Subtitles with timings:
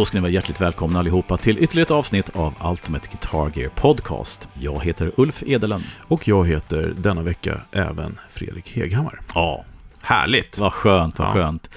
[0.00, 3.70] Då ska ni vara hjärtligt välkomna allihopa till ytterligare ett avsnitt av Ultimate Guitar Gear
[3.70, 4.48] Podcast.
[4.54, 5.82] Jag heter Ulf Edelen.
[6.08, 9.20] Och jag heter denna vecka även Fredrik Heghammar.
[9.34, 9.64] Ja,
[10.02, 10.58] Härligt!
[10.58, 11.32] vad skönt, vad Ja.
[11.32, 11.70] skönt.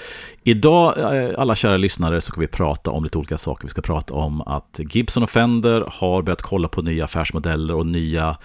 [0.45, 3.63] Idag, eh, alla kära lyssnare, så ska vi prata om lite olika saker.
[3.63, 7.85] Vi ska prata om att Gibson och Fender har börjat kolla på nya affärsmodeller och
[7.85, 8.37] nya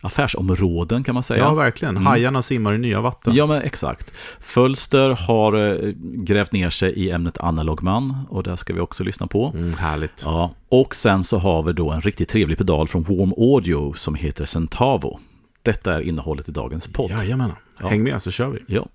[0.00, 1.44] affärsområden kan man säga.
[1.44, 1.96] Ja, verkligen.
[1.96, 2.06] Mm.
[2.06, 3.34] Hajarna simmar i nya vatten.
[3.34, 4.12] Ja, men exakt.
[4.40, 5.52] Fölster har
[5.84, 9.52] eh, grävt ner sig i ämnet analogman och det ska vi också lyssna på.
[9.54, 10.22] Mm, härligt.
[10.24, 14.14] Ja, och sen så har vi då en riktigt trevlig pedal från Warm Audio som
[14.14, 15.18] heter Centavo.
[15.62, 17.10] Detta är innehållet i dagens podd.
[17.10, 17.52] Jajamän.
[17.80, 17.88] Ja.
[17.88, 18.58] Häng med så kör vi.
[18.66, 18.86] Ja.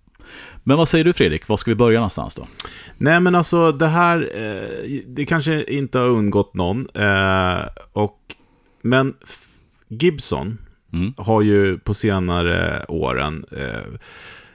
[0.63, 2.47] Men vad säger du Fredrik, var ska vi börja någonstans då?
[2.97, 6.87] Nej, men alltså det här, eh, det kanske inte har undgått någon.
[6.93, 7.61] Eh,
[7.93, 8.19] och,
[8.81, 9.13] men
[9.87, 10.57] Gibson
[10.93, 11.13] Mm.
[11.17, 13.99] har ju på senare åren eh,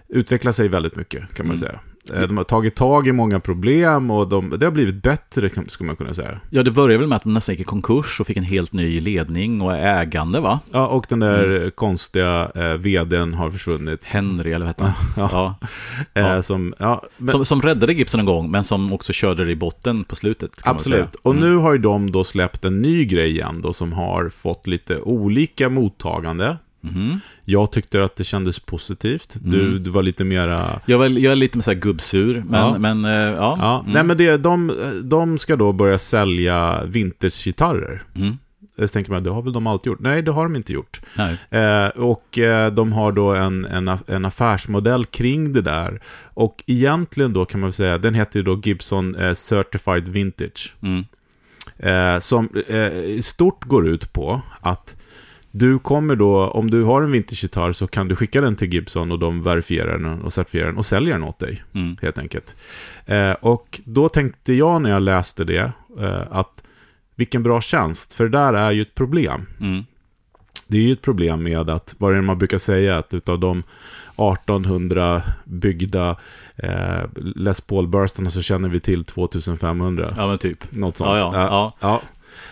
[0.09, 1.69] utvecklat sig väldigt mycket, kan man Mm.
[1.69, 1.81] säga.
[2.15, 5.87] Eh, De har tagit tag i många problem och de, det har blivit bättre, skulle
[5.87, 6.41] man kunna säga.
[6.51, 8.73] Ja, det började väl med att de nästan gick i konkurs och fick en helt
[8.73, 10.61] ny ledning och ägande va?
[10.73, 14.09] Ja, och den där konstiga eh, vdn har försvunnit.
[14.09, 14.93] Henry eller vad hette han?
[15.17, 15.29] Ja.
[15.33, 15.67] Ja.
[16.21, 16.43] Eh, Ja.
[16.43, 19.57] som, ja, men, Som, som räddade Gibson en gång, men som också körde det i
[19.57, 20.51] botten på slutet.
[20.65, 21.15] Absolut.
[21.23, 21.49] Och Mm.
[21.51, 25.01] nu har ju de då släppt en ny grej igen då, som har fått lite
[25.01, 26.57] olika mottagande.
[26.95, 27.21] Mhm.
[27.45, 29.37] Jag tyckte att det kändes positivt.
[29.41, 29.83] Du, Mm.
[29.83, 30.81] du var lite mera...
[30.87, 32.79] Jag, är, jag är lite så här gubbsur, men Ja.
[32.79, 33.57] men, eh, ja.
[33.61, 33.93] Ja, Mm.
[33.93, 34.73] nej men det, de,
[35.05, 38.03] de ska då börja sälja vintagegitarrer.
[38.17, 38.39] Mm.
[38.79, 40.01] Så tänker man, det har väl de alltid gjort?
[40.01, 41.01] Nej, det har de inte gjort.
[41.51, 46.01] Eh, och eh, de har då en, en, en affärsmodell kring det där.
[46.35, 50.75] Och egentligen då kan man väl säga, den heter ju då Gibson eh, Certified Vintage.
[50.83, 51.05] Mm.
[51.79, 54.96] Eh, som eh, i stort går ut på att
[55.59, 59.13] du kommer då, om du har en vintagegitarr så kan du skicka den till Gibson
[59.13, 61.97] och de verifierar den och certifierar den och säljer den åt dig, Mm.
[62.03, 62.57] helt enkelt.
[63.07, 66.63] Eh, och då tänkte jag när jag läste det, eh, att
[67.15, 69.47] vilken bra tjänst, för det där är ju ett problem.
[69.61, 69.85] Mm.
[70.69, 73.39] Det är ju ett problem med att, vad är det man brukar säga, att utav
[73.41, 73.63] de
[74.17, 76.17] 1800 byggda
[76.57, 80.13] eh, Les Paul-burstarna så känner vi till 2500.
[80.17, 80.73] Ja, men typ.
[80.73, 81.09] Något sånt.
[81.11, 81.73] Ja, ja, ja.
[81.81, 82.03] ja.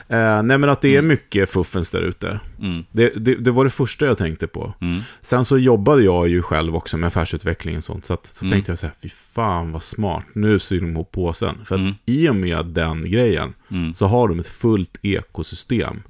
[0.08, 2.40] Eh, nej, men att det är mycket fuffens där ute.
[2.60, 2.84] Mm.
[2.92, 4.74] Det, det, det var det första jag tänkte på.
[4.80, 5.00] Mm.
[5.22, 8.06] Sen så jobbade jag ju själv också med affärsutveckling och sånt.
[8.06, 8.52] Så, att, så Mm.
[8.52, 11.56] tänkte jag så här, fy fan vad smart, nu syr de ihop påsen.
[11.64, 11.94] För att Mm.
[12.06, 13.94] i och med den grejen Mm.
[13.94, 16.02] så har de ett fullt ekosystem.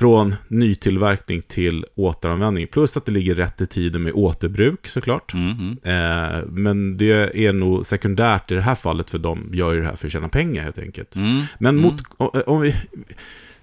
[0.00, 0.10] Mm.
[0.12, 2.66] Från nytillverkning till återanvändning.
[2.66, 5.34] Plus att det ligger rätt i tiden med återbruk såklart.
[5.34, 5.50] Mm.
[5.50, 5.78] Mm.
[5.82, 9.86] Eh, men det är nog sekundärt i det här fallet för de gör ju det
[9.86, 11.16] här för att tjäna pengar helt enkelt.
[11.16, 11.42] Mm.
[11.58, 11.82] Men Mm.
[11.82, 12.74] mot, o- om vi,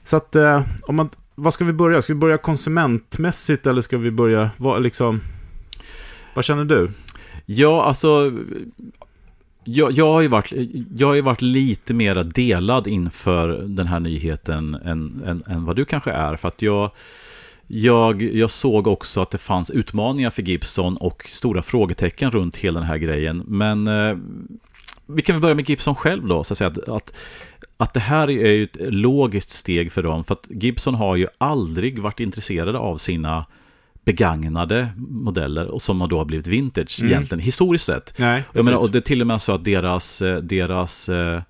[0.03, 2.01] så att, eh, om man, vad ska vi börja?
[2.01, 5.21] Ska vi börja konsumentmässigt eller ska vi börja, vad, liksom,
[6.35, 6.91] vad känner du?
[7.45, 8.31] Ja, alltså...
[9.69, 10.53] Jag, jag, har ju varit,
[10.97, 15.75] jag har ju varit lite mera delad inför den här nyheten än, än, än vad
[15.75, 16.35] du kanske är.
[16.35, 16.91] För att jag,
[17.67, 22.79] jag, jag såg också att det fanns utmaningar för Gibson och stora frågetecken runt hela
[22.79, 23.43] den här grejen.
[23.47, 24.17] Men eh,
[25.05, 26.69] vi kan väl börja med Gibson själv då, så att säga.
[26.69, 27.13] Att, att,
[27.77, 30.23] att det här är ju ett logiskt steg för dem.
[30.23, 33.45] För att Gibson har ju aldrig varit intresserade av sina
[34.07, 37.11] begagnade modeller och som då har blivit vintage Mm.
[37.11, 38.13] egentligen, historiskt sett.
[38.17, 41.41] Nej, Jag menar, och det är till och med så att deras, eh, deras eh,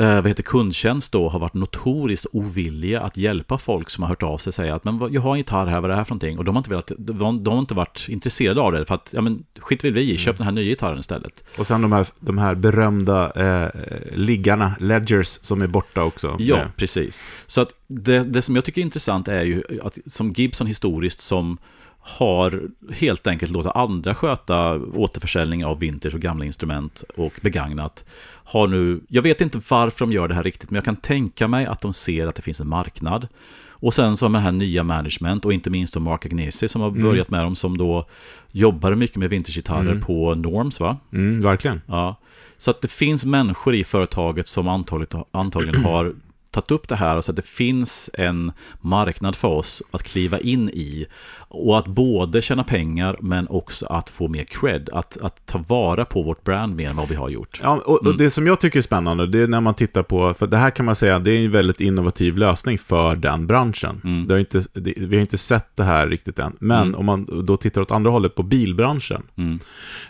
[0.00, 4.22] eh, vad heter kundtjänst då har varit notoriskt ovilliga att hjälpa folk som har hört
[4.22, 6.04] av sig och säga att men jag har en gitarr här, vad är det här
[6.04, 6.38] för någonting?
[6.38, 9.10] Och de har inte, velat, de, de har inte varit intresserade av det för att,
[9.12, 11.44] ja men skit vill vi i, köp den här nya gitarren istället.
[11.58, 13.70] Och sen de här, de här berömda eh,
[14.14, 16.36] liggarna, ledgers, som är borta också.
[16.38, 17.24] Ja, Eh, precis.
[17.46, 21.20] Så att det, det som jag tycker är intressant är ju att som Gibson historiskt
[21.20, 21.58] som
[22.02, 28.04] har helt enkelt låtit andra sköta återförsäljning av vintage och gamla instrument och begagnat.
[28.52, 31.48] Har nu, jag vet inte varför de gör det här riktigt, men jag kan tänka
[31.48, 33.28] mig att de ser att det finns en marknad.
[33.68, 36.80] Och sen så med det här nya management och inte minst då Mark Agnesi som
[36.80, 38.06] har börjat med dem som då
[38.52, 40.96] jobbar mycket med vintagegitarrer på Norms va?
[41.12, 41.80] Mm, verkligen.
[41.86, 42.16] Ja.
[42.58, 46.14] Så att det finns människor i företaget som antagligen, antagligen har
[46.50, 50.40] tagit upp det här och så att det finns en marknad för oss att kliva
[50.40, 51.06] in i.
[51.52, 54.88] Och att både tjäna pengar men också att få mer cred.
[54.92, 57.60] Att, att ta vara på vårt brand mer än vad vi har gjort.
[57.62, 60.34] Ja, och, och det som jag tycker är spännande, det är när man tittar på,
[60.34, 64.24] för det här kan man säga, det är en väldigt innovativ lösning för den branschen.
[64.28, 67.44] Det har inte, det, vi har inte sett det här riktigt än, men om man
[67.46, 69.58] då tittar åt andra hållet på bilbranschen, Mm.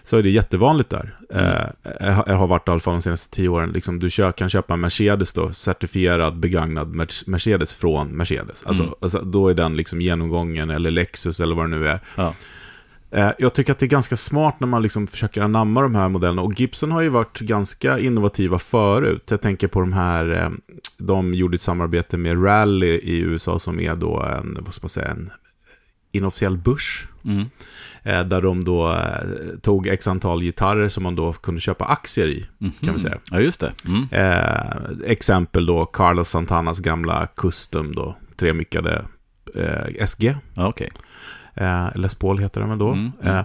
[0.03, 1.15] så är det jättevanligt där.
[1.35, 4.51] Eh, jag har varit i alla fall de senaste tio åren, liksom, du kö, kan
[4.51, 8.65] köpa en Mercedes då, certifierad begagnad Mer- Mercedes från Mercedes.
[8.67, 12.01] Alltså, alltså, då är den liksom genomgången, eller Lexus eller vad det nu är.
[12.17, 12.35] Ja.
[13.13, 16.09] Eh, jag tycker att det är ganska smart när man liksom försöker anamma de här
[16.09, 16.43] modellerna.
[16.43, 19.25] Och Gibson har ju varit ganska innovativa förut.
[19.31, 20.51] Jag tänker på de här, eh,
[20.99, 24.89] de gjorde ett samarbete med Rally i USA som är då en, vad ska man
[24.91, 25.31] säga, en
[26.13, 27.07] inofficiell börs.
[27.25, 27.45] Mm.
[28.03, 28.99] Eh, där de då
[29.63, 32.73] tog x antal gitarrer som man då kunde köpa aktier i, Mhm.
[32.81, 33.19] kan vi säga.
[33.31, 33.73] Ja, just det.
[33.87, 34.07] Mm.
[34.11, 39.05] Eh, exempel då Carlos Santanas gamla Custom då, tremickade
[39.55, 40.37] eh, SG.
[40.55, 40.91] Ja, okej.
[41.61, 42.89] Eh, Les Paul heter den väl då.
[42.93, 43.37] Mm, mm.
[43.37, 43.45] Eh,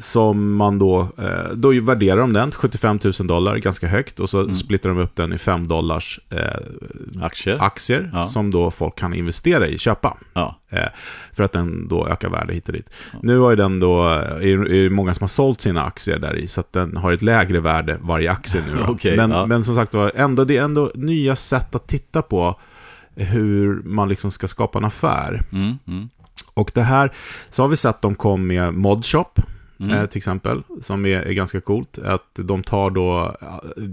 [0.00, 4.20] som man då, eh, då värderar de den, 75 000 dollar, ganska högt.
[4.20, 4.54] Och så Mm.
[4.54, 7.56] splittar de upp den i 5 dollars eh, Aktier.
[7.60, 8.24] aktier Ja.
[8.24, 10.16] som då folk kan investera i, köpa.
[10.32, 10.60] Ja.
[10.70, 10.88] Eh,
[11.32, 12.90] för att den då ökar värde hit och dit.
[13.22, 16.36] Nu har ju den då, är, är det många som har sålt sina aktier där
[16.36, 18.82] i, så att den har ett lägre värde varje aktie nu.
[18.88, 19.46] Okej, men, ja.
[19.46, 22.60] men som sagt var, ändå, det är ändå nya sätt att titta på
[23.14, 25.42] hur man liksom ska skapa en affär.
[25.52, 26.08] Mm, mm,
[26.54, 27.12] Och det här,
[27.50, 29.40] så har vi sett dem kom med Modshop,
[29.80, 29.90] mm.
[29.90, 31.98] eh, till exempel, som är, är ganska coolt.
[31.98, 33.36] Att de tar då,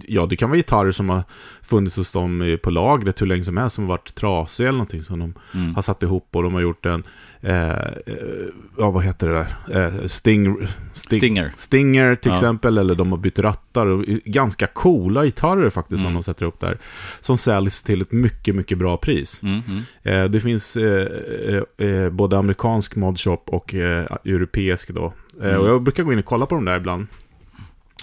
[0.08, 1.24] ja det kan vara gitarrer som har
[1.62, 5.04] funnits hos dem på lagret hur länge som helst, som har varit trasiga eller någonting
[5.04, 5.76] som de Mm.
[5.76, 7.04] har satt ihop och de har gjort en,
[7.48, 7.70] eh,
[8.06, 8.48] eh,
[8.78, 9.34] ja vad heter det
[9.68, 11.54] där, eh, Sting, Sting, Stinger.
[11.58, 12.36] Stinger till Ja.
[12.36, 13.86] exempel, eller de har bytt rattar.
[13.88, 16.14] Och ganska coola gitarrer faktiskt som Mm.
[16.20, 16.78] de sätter upp där.
[17.22, 19.44] Som säljs till ett mycket, mycket bra pris.
[19.44, 19.84] Mm, mm.
[20.24, 25.14] Eh, det finns eh, eh, både amerikansk modshop och europeisk då.
[25.42, 25.60] Mm.
[25.62, 27.08] Och jag brukar gå in och kolla på dem där ibland.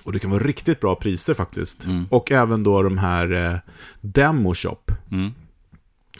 [0.04, 1.86] Och det kan vara riktigt bra priser faktiskt.
[1.86, 2.04] Mm.
[2.10, 3.58] Och även då de här eh,
[4.00, 4.78] Demo Shop.
[5.12, 5.30] Mm.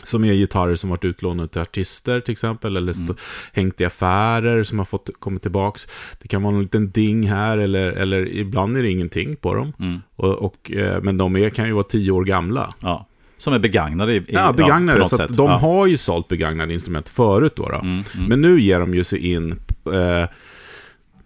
[0.05, 2.77] Som är gitarrer som varit utlånade till artister till exempel.
[2.77, 3.17] Eller Mm.
[3.53, 5.89] hängt i affärer som har fått kommit tillbaks.
[6.23, 9.73] Det kan vara en liten ding här eller, eller ibland är det ingenting på dem.
[9.79, 9.99] Mm.
[10.17, 12.75] Och, och, eh, men de är, kan ju vara tio år gamla.
[12.81, 13.09] Ja.
[13.37, 14.93] Som är begagnade i, Ja, begagnade.
[14.99, 15.37] på något så sätt.
[15.37, 15.57] de ja.
[15.57, 17.69] har ju sålt begagnade instrument förut då.
[17.69, 17.75] då.
[17.79, 18.27] Mm, mm.
[18.29, 19.51] Men nu ger de ju sig in.
[19.93, 20.29] Eh,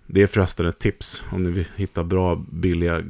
[0.07, 3.03] det är förresten ett tips om ni vill hitta bra billiga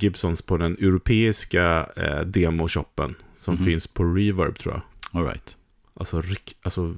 [0.00, 3.14] Gibsons på den europeiska eh, demoshoppen.
[3.36, 3.64] Som Mhm.
[3.64, 4.82] finns på Reverb tror jag.
[5.12, 5.56] All right.
[5.94, 6.56] Alltså, ryck...
[6.62, 6.94] alltså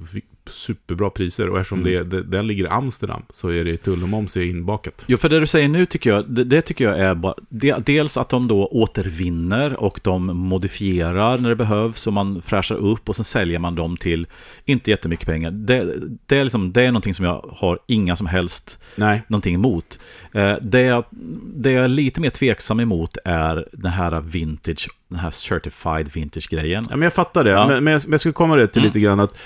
[0.49, 1.49] superbra priser.
[1.49, 1.93] Och eftersom Mm.
[1.93, 5.03] det, det, den ligger i Amsterdam så är det tull och moms inbakat.
[5.07, 7.73] Jo, för det du säger nu tycker jag, det, det tycker jag är bara, de,
[7.85, 13.09] dels att de då återvinner och de modifierar när det behövs och man fräschar upp
[13.09, 14.27] och sen säljer man dem till
[14.65, 15.51] inte jättemycket pengar.
[15.51, 15.93] Det,
[16.27, 19.21] det, är, liksom, det är någonting som jag har inga som helst Nej.
[19.27, 19.99] någonting emot.
[20.33, 21.03] Eh, det, jag,
[21.55, 26.85] det jag är lite mer tveksam emot är den här vintage, den här certified vintage-grejen.
[26.89, 27.49] Ja, men jag fattar det.
[27.49, 27.67] Ja.
[27.67, 28.87] Men, men jag, men jag skulle komma det till Mm.
[28.89, 29.37] lite grann att,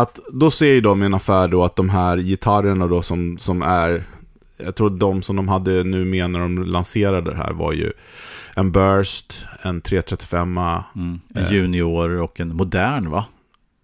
[0.00, 3.38] att då ser ju de i en affär då att de här gitarrerna då som,
[3.38, 4.04] som är,
[4.56, 7.92] jag tror de som de hade nu med när de lanserade det här var ju
[8.54, 11.18] en Burst, en 335, Mm.
[11.34, 11.52] En Eh.
[11.52, 13.24] junior och en modern va?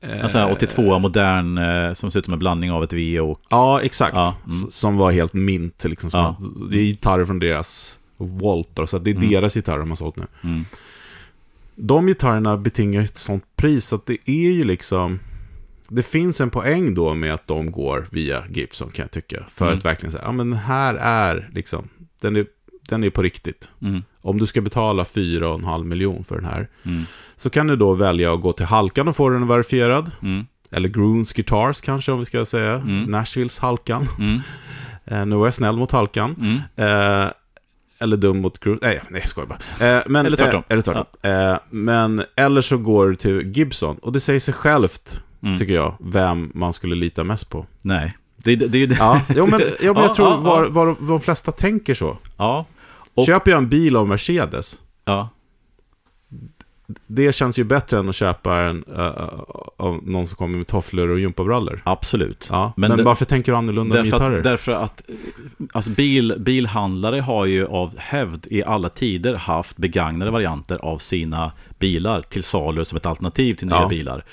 [0.00, 3.20] En sån här 82 modern eh, som ser ut som en blandning av ett V
[3.20, 3.40] och...
[3.48, 4.16] Ja, exakt.
[4.16, 4.70] Ja, mm.
[4.70, 5.84] Som var helt mint.
[5.84, 6.36] Liksom, som Ja.
[6.70, 9.30] Det är gitarrer från deras Walter, så det är Mm.
[9.30, 10.26] deras gitarrer de har sålt nu.
[10.44, 10.64] Mm.
[11.74, 15.18] De gitarrerna betingar ett sånt pris att det är ju liksom...
[15.88, 19.44] Det finns en poäng då med att de går via Gibson kan jag tycka.
[19.48, 19.78] För Mm.
[19.78, 21.88] att verkligen säga, ja men här är liksom,
[22.20, 22.46] den är,
[22.88, 23.70] den är på riktigt.
[23.82, 24.02] Mm.
[24.22, 27.04] Om du ska betala 4,5 miljon för den här, Mm.
[27.36, 30.10] så kan du då välja att gå till Halkan och få den verifierad.
[30.22, 30.46] Mm.
[30.70, 32.72] Eller Groons Guitars kanske om vi ska säga.
[32.74, 33.02] Mm.
[33.02, 34.08] Nashvilles Halkan.
[34.18, 34.40] Mm.
[35.08, 36.60] Eh, nu var jag snäll mot Halkan.
[36.76, 37.26] Eh,
[38.00, 38.78] eller dum mot Groons.
[38.82, 39.96] Nej, nej jag skojar bara.
[39.96, 40.58] Eh, men, Eller tvärtom.
[40.68, 41.04] Eh, eller tvärtom.
[41.22, 43.98] Eh, men, eller så går du till Gibson.
[43.98, 45.58] Och det säger sig självt, Mm.
[45.58, 47.66] tycker jag, vem man skulle lita mest på.
[47.82, 48.94] Nej, det, det, det.
[48.98, 50.70] Ja, jo, men, ja, men Ja, jag tror ja, var, ja.
[50.70, 52.18] var, de flesta tänker så.
[52.36, 52.64] Ja.
[53.14, 55.28] Och- Köper jag en bil av Mercedes, ja.
[57.06, 59.40] det känns ju bättre än att köpa en uh,
[59.76, 61.80] av någon som kommer med tofflor och gympabrallor.
[61.84, 62.48] Absolut.
[62.50, 64.38] Ja, Men men, det- varför tänker du annorlunda om Därför gitarrer?
[64.38, 65.02] att, därför att
[65.72, 71.52] alltså bil, bilhandlare har ju av hävd i alla tider haft begagnade varianter av sina
[71.78, 73.88] bilar till salu som ett alternativ till nya Ja.
[73.88, 74.24] bilar.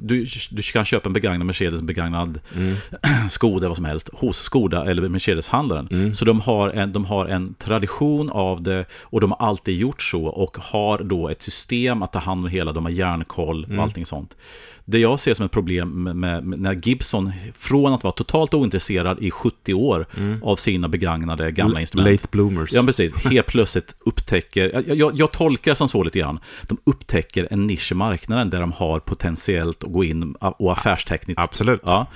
[0.00, 2.74] Du, du kan köpa en begagnad Mercedes, en begagnad Mm.
[3.30, 5.88] Skoda, vad som helst, hos Skoda eller Mercedes-handlaren.
[5.90, 6.14] Mm.
[6.14, 10.02] Så de har, en, de har en tradition av det och de har alltid gjort
[10.02, 13.70] så och har då ett system att ta hand om hela, de har järnkoll och
[13.70, 13.80] Mm.
[13.80, 14.36] allting sånt.
[14.84, 18.54] Det jag ser som ett problem med, med, med när Gibson, från att vara totalt
[18.54, 20.06] ointresserad i 70 år
[20.42, 22.06] av sina begagnade gamla instrument.
[22.06, 22.14] Mm.
[22.14, 22.72] Late bloomers.
[22.72, 23.14] Ja, precis.
[23.24, 27.66] Helt plötsligt upptäcker, jag, jag, jag tolkar det som så lite grann, de upptäcker en
[27.66, 31.40] nisch i marknaden där de har potentiellt att gå in och affärstekniskt.
[31.40, 31.80] Absolut.
[31.84, 32.06] Ja.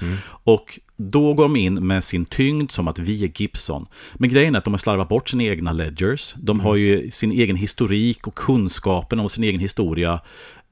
[0.44, 3.86] Och då går de in med sin tyngd som att vi är Gibson.
[4.14, 6.34] Men grejen är att de har slarvat bort sina egna ledgers.
[6.36, 10.20] De har ju sin egen historik och kunskapen om sin egen historia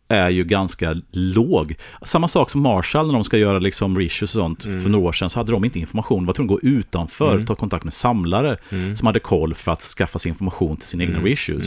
[0.09, 1.75] är ju ganska låg.
[2.03, 4.83] Samma sak som Marshall när de ska göra liksom reissues och sånt Mm.
[4.83, 6.19] för några år sedan så hade de inte information.
[6.19, 8.97] De var tvungna att gå utanför, ta kontakt med samlare Mm.
[8.97, 11.67] som hade koll för att skaffa sig information till sina egna reissues.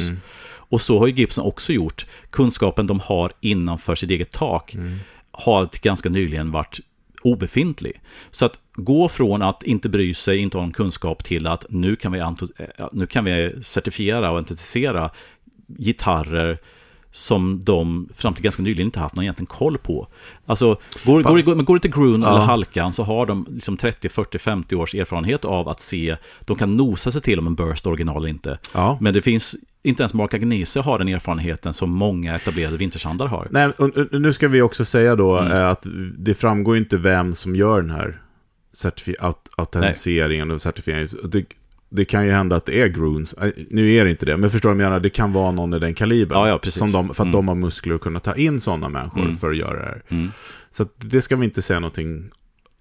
[0.71, 2.05] Och så har ju Gibson också gjort.
[2.29, 4.75] Kunskapen de har innanför sitt eget tak
[5.31, 6.79] har till ganska nyligen varit
[7.21, 8.01] obefintlig.
[8.31, 11.95] Så att gå från att inte bry sig, inte ha någon kunskap till att nu
[11.95, 12.27] kan vi, eh,
[12.91, 15.09] nu kan vi certifiera och autentisera
[15.77, 16.57] gitarrer
[17.11, 20.07] som de fram till ganska nyligen inte haft någon egentligen koll på.
[20.45, 20.65] Alltså,
[21.05, 22.29] går, Fast- går, går, det till Grun Ja.
[22.29, 26.55] eller Halkan så har de liksom 30, 40, 50 års erfarenhet av att se, de
[26.57, 28.57] kan nosa sig till om en burst original eller inte.
[28.73, 28.97] Ja.
[29.01, 33.47] Men det finns, inte ens Mark Agnese har den erfarenheten som många etablerade vintersandar har.
[33.51, 33.71] Nej,
[34.11, 35.51] nu ska vi också säga då Mm.
[35.51, 35.85] eh, att
[36.17, 38.21] det framgår inte vem som gör den här
[38.75, 41.09] certifi- aut- autentiseringen och certifieringen.
[41.23, 41.45] Det,
[41.89, 43.33] det kan ju hända att det är Groons.
[43.33, 44.99] Eh, Nu är det inte det, men förstår du vad jag menar?
[44.99, 46.37] Det kan vara någon i den kalibern.
[46.39, 46.79] Ja, ja, precis.
[46.79, 47.31] Som de, för att Mm.
[47.31, 49.35] de har muskler att kunna ta in sådana människor Mm.
[49.35, 50.01] för att göra det här.
[50.09, 50.31] Mm.
[50.71, 52.29] Så det ska vi inte säga någonting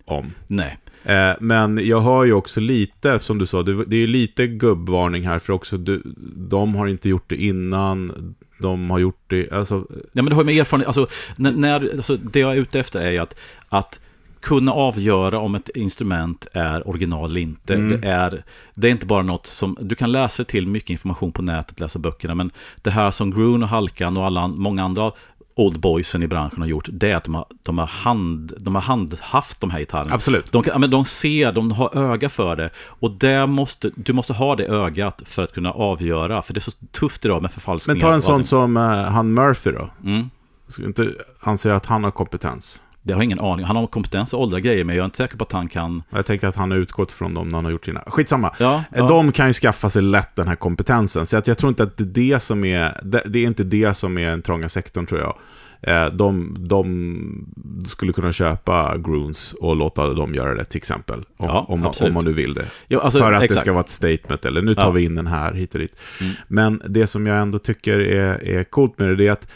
[0.04, 0.30] om.
[0.46, 0.78] Nej.
[1.04, 5.26] Eh, men jag har ju också lite, som du sa, det, det är lite gubbvarning
[5.26, 6.02] här, för också du,
[6.36, 10.42] de har inte gjort det innan, de har gjort det, alltså, Ja, men det har
[10.42, 13.34] ju med erfarenhet, alltså, när, när, alltså, det jag är ute efter är ju att,
[13.68, 14.00] att
[14.40, 17.74] kunna avgöra om ett instrument är original eller inte.
[17.74, 18.00] Mm.
[18.00, 18.42] Det, är,
[18.74, 21.98] det är inte bara något som, du kan läsa till mycket information på nätet, läsa
[21.98, 22.50] böckerna, men
[22.82, 25.12] det här som Grun och Halkan och alla, många andra
[25.58, 28.74] old boysen i branschen har gjort, det är att de har, de har, hand, de
[28.74, 30.14] har handhaft de här gitarrerna.
[30.14, 30.52] absolut.
[30.52, 32.70] De, kan, men de ser, de har öga för det.
[32.86, 36.42] Och där måste, du måste ha det ögat för att kunna avgöra.
[36.42, 37.94] För det är så tufft idag med förfalskningar.
[37.94, 39.90] Men ta en sån som eh, han Murphy då.
[40.04, 40.30] Mm.
[40.76, 42.82] Du inte anse att han har kompetens?
[43.08, 43.64] Det har jag ingen aning.
[43.66, 46.02] Han har kompetens att åldra grejer, men jag är inte säker på att han kan...
[46.10, 48.00] Jag tänker att han har utgått från dem när han har gjort sina...
[48.06, 48.54] Skitsamma.
[48.58, 49.08] Ja, ja.
[49.08, 51.26] De kan ju skaffa sig lätt den här kompetensen.
[51.26, 53.00] Så jag tror inte att det är det som är...
[53.02, 55.36] Det, det är inte det som är den trånga sektorn, tror jag.
[55.82, 61.18] Eh, De, de skulle kunna köpa Groons och låta dem göra det, till exempel.
[61.18, 62.64] Om, Ja, om, man, om man nu vill det.
[62.88, 63.60] Ja, alltså, för att det exakt.
[63.60, 64.90] ska vara ett statement, eller nu tar Ja.
[64.90, 65.98] vi in den här hit och dit.
[66.20, 66.32] Mm.
[66.48, 69.48] Men det som jag ändå tycker är, är coolt med det, det är att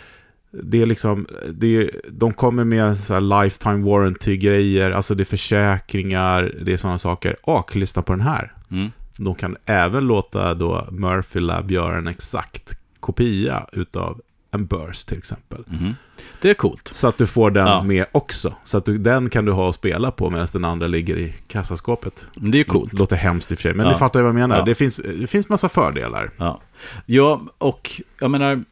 [0.53, 6.55] det är liksom, det är, de kommer med så lifetime warranty-grejer, alltså det är försäkringar,
[6.65, 7.37] det är sådana saker.
[7.43, 8.53] Och lyssna på den här.
[8.71, 8.91] Mm.
[9.17, 14.21] De kan även låta då Murphy Lab göra en exakt kopia utav
[14.55, 15.65] en burst till exempel.
[15.71, 15.95] Mhm.
[16.43, 16.89] Det är coolt.
[16.89, 17.83] Så att du får den Ja.
[17.83, 18.55] med också.
[18.65, 21.35] Så att du, den kan du ha och spela på medan den andra ligger i
[21.49, 22.27] kassaskåpet.
[22.37, 22.93] Men det är coolt.
[22.93, 23.93] Låter hemskt i och för sig, men Ja.
[23.93, 24.57] ni fattar ju vad jag menar.
[24.59, 24.65] Ja.
[24.65, 26.31] Det, finns, det finns massa fördelar.
[26.37, 26.61] Ja,
[27.07, 27.91] ja och
[28.21, 28.65] jag menar,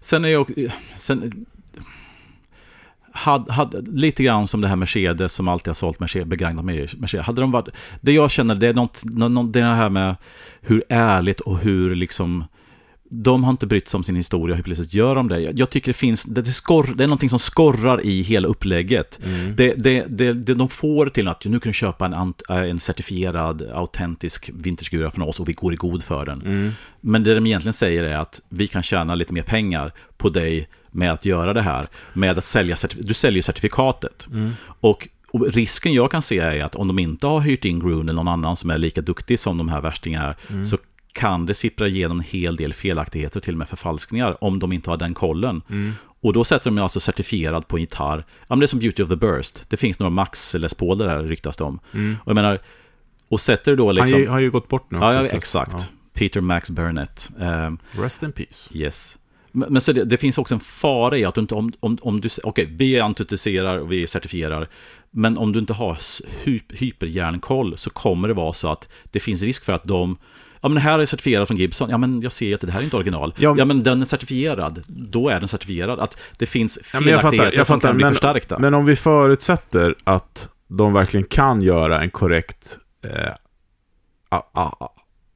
[0.00, 0.54] sen är jag också-
[0.96, 1.46] sen,
[3.12, 7.26] had, had, lite grann som det här Mercedes som alltid har sålt Mercedes, begagnat Mercedes.
[7.26, 7.68] Hade de varit,
[8.00, 10.16] det jag känner, det är något, något, det här med
[10.60, 12.44] hur ärligt och hur liksom
[13.10, 15.40] de har inte brytt sig om sin historia, hur plötsligt gör de det?
[15.40, 19.20] Jag, tycker det finns, det, det, skorr, det är någonting som skorrar i hela upplägget.
[19.56, 22.78] Det, det, det, det de får till att nu kan du köpa en, äh, en
[22.78, 26.74] certifierad, autentisk vintersgura från oss och vi går i god för den.
[27.00, 30.68] Men det de egentligen säger är att vi kan tjäna lite mer pengar på dig
[30.90, 31.86] med att göra det här.
[32.12, 34.26] Med att sälja, du säljer certifikatet.
[34.80, 38.08] Och, och risken jag kan se är att om de inte har hyrt in Grun
[38.08, 40.34] eller någon annan som är lika duktig som de här värstingarna
[40.70, 40.78] så
[41.18, 44.90] kan det sippra igenom en hel del felaktigheter till och med förfalskningar om de inte
[44.90, 45.62] har den kollen.
[46.20, 48.24] Och då sätter de alltså certifierad på en gitarr.
[48.40, 49.64] Ja, men det är som Beauty of the Burst.
[49.70, 51.76] Det finns några Max Les Paul där ryktas det om.
[52.24, 52.58] Och jag menar,
[53.28, 54.12] och sätter du då liksom...
[54.12, 55.72] Han ju- har ju gått bort nu Ja, ja, också, exakt.
[55.72, 55.84] Ja.
[56.14, 57.30] Peter Max Burnett.
[57.40, 58.70] Ehm, Rest in peace.
[58.78, 59.18] yes.
[59.52, 61.98] Men, men så det, det finns också en fara i att du inte, om, om,
[62.02, 64.68] om du, okej, vi autentiserar och vi certifierar,
[65.10, 69.20] men om du inte har s- hy, hyperhjärnkoll så kommer det vara så att det
[69.20, 70.16] finns risk för att de
[70.60, 72.80] Ja men det här är certifierad från Gibson, ja men jag ser att det här
[72.80, 73.34] är inte original.
[73.38, 76.00] Ja, Ja men- den är certifierad, då är den certifierad.
[76.00, 78.58] Att det finns Ja, men jag felaktigheter fattar, jag som kan bli men, förstärkta.
[78.58, 83.32] men om vi förutsätter att de verkligen kan göra en korrekt eh,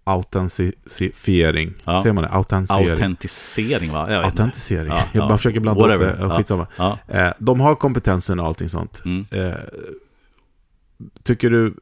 [0.04, 1.74] autentifiering.
[1.84, 2.02] Ja.
[2.02, 2.30] Ser man det?
[2.30, 2.90] Autentisering.
[2.90, 4.12] Autentisering va?
[4.12, 4.24] Jag.
[4.24, 4.88] Autentisering.
[4.92, 5.28] Ja, jag ja.
[5.28, 6.06] bara försöker blanda Whatever.
[6.06, 6.22] ihop det.
[6.24, 6.36] Ja, Ja.
[6.38, 6.66] Skitsamma.
[6.76, 6.98] Ja.
[7.08, 9.02] Eh, de har kompetensen och allting sånt.
[9.04, 9.24] Mm.
[9.30, 9.52] Eh,
[11.22, 11.74] tycker du,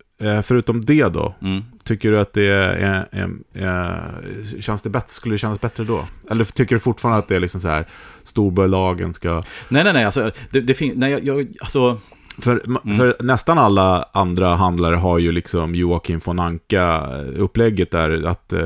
[0.43, 1.63] förutom det då, Mm.
[1.85, 6.05] tycker du att det är, är, är, känns det bättre, skulle det kännas bättre då?
[6.31, 7.85] Eller tycker du fortfarande att det är liksom så här,
[8.23, 9.43] storbolagen ska...
[9.69, 11.99] Nej, nej, nej, alltså, det, det finns, nej, jag, jag, alltså,
[12.39, 12.97] För, Mm.
[12.99, 18.61] för nästan alla andra handlare har ju liksom Joakim von Anka-upplägget där, att eh,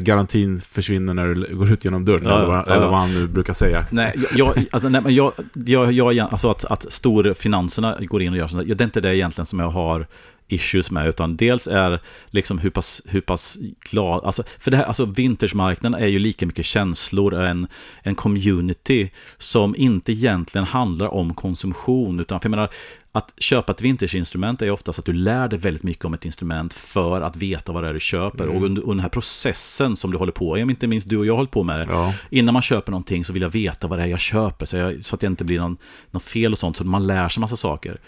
[0.00, 2.74] garantin försvinner när du går ut genom dörren, Ja, eller, vad, ja.
[2.74, 3.86] eller vad han nu brukar säga.
[3.90, 5.32] Nej, jag, alltså, nej men jag,
[5.66, 9.16] jag, jag, alltså att, att storfinanserna går in och gör sånt det är inte det
[9.16, 10.06] egentligen som jag har
[10.48, 12.00] issues med, utan dels är
[12.30, 13.58] liksom hur pass, hur pass
[13.90, 17.66] glad, alltså, för det här, alltså vintagemarknaden är ju lika mycket känslor, en,
[18.02, 22.70] en community som inte egentligen handlar om konsumtion, utan för jag menar,
[23.16, 26.74] att köpa ett vintageinstrument är oftast att du lär dig väldigt mycket om ett instrument
[26.74, 28.44] för att veta vad det är du köper.
[28.44, 28.56] Mm.
[28.56, 31.26] Och under, under den här processen som du håller på, med, inte minst du och
[31.26, 31.86] jag håller på med det.
[31.90, 32.14] Ja.
[32.30, 35.04] Innan man köper någonting så vill jag veta vad det är jag köper, så, jag,
[35.04, 35.76] så att det inte blir någon,
[36.10, 38.00] någon fel och sånt, så man lär sig massa saker.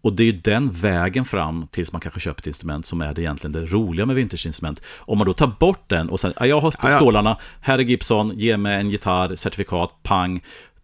[0.00, 3.14] Och det är ju den vägen fram tills man kanske köper ett instrument som är
[3.14, 4.82] det egentligen det roliga med vintageinstrument.
[4.98, 8.56] Om man då tar bort den och sen, jag har stålarna, här är Gibson, ge
[8.56, 10.40] mig en gitarr, certifikat, pang.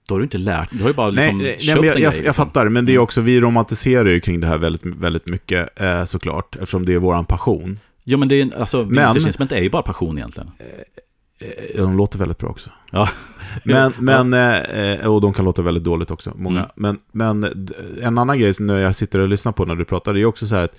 [0.08, 1.84] Då har du inte lärt Du har ju bara liksom nej, köpt nej, jag, en
[1.84, 2.02] jag, grej.
[2.02, 2.34] Jag liksom.
[2.34, 3.02] fattar, men det är mm.
[3.02, 6.98] också, vi romantiserar ju kring det här väldigt, väldigt mycket eh, såklart, eftersom det är
[6.98, 7.78] vår passion.
[8.04, 10.50] Ja, men det är, alltså, vintageinstrument är ju bara passion egentligen.
[10.58, 12.70] Eh, eh, de låter väldigt bra också.
[12.90, 13.08] Ja.
[13.64, 14.56] Men, men ja.
[14.56, 16.58] Eh, och de kan låta väldigt dåligt också, många.
[16.58, 16.98] Mm.
[17.12, 17.66] Men, men
[18.02, 20.46] en annan grej som jag sitter och lyssnar på när du pratar, det är också
[20.46, 20.78] så här att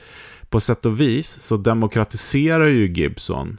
[0.49, 3.57] på sätt och vis så demokratiserar ju Gibson.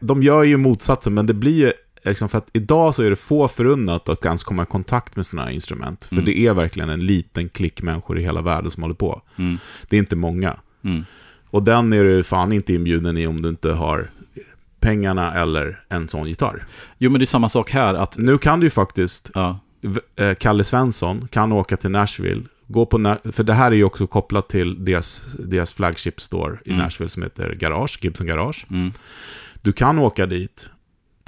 [0.00, 3.16] De gör ju motsatsen, men det blir ju liksom för att idag så är det
[3.16, 6.04] få förunnat att ens komma i kontakt med sådana här instrument.
[6.04, 6.24] För mm.
[6.24, 9.22] det är verkligen en liten klick människor i hela världen som håller på.
[9.36, 9.58] Mm.
[9.88, 10.56] Det är inte många.
[10.84, 11.04] Mm.
[11.50, 14.10] Och den är du fan inte inbjuden i om du inte har
[14.80, 16.66] pengarna eller en sån gitarr.
[16.98, 17.94] Jo, men det är samma sak här.
[17.94, 18.18] Att...
[18.18, 19.58] Nu kan du ju faktiskt, ja.
[20.16, 24.06] Eh, Kalle Svensson kan åka till Nashville, gå på, för det här är ju också
[24.06, 26.82] kopplat till deras, deras flagship store i mm.
[26.82, 28.66] Nashville som heter Garage, Gibson Garage.
[28.70, 28.92] Mm.
[29.62, 30.70] Du kan åka dit,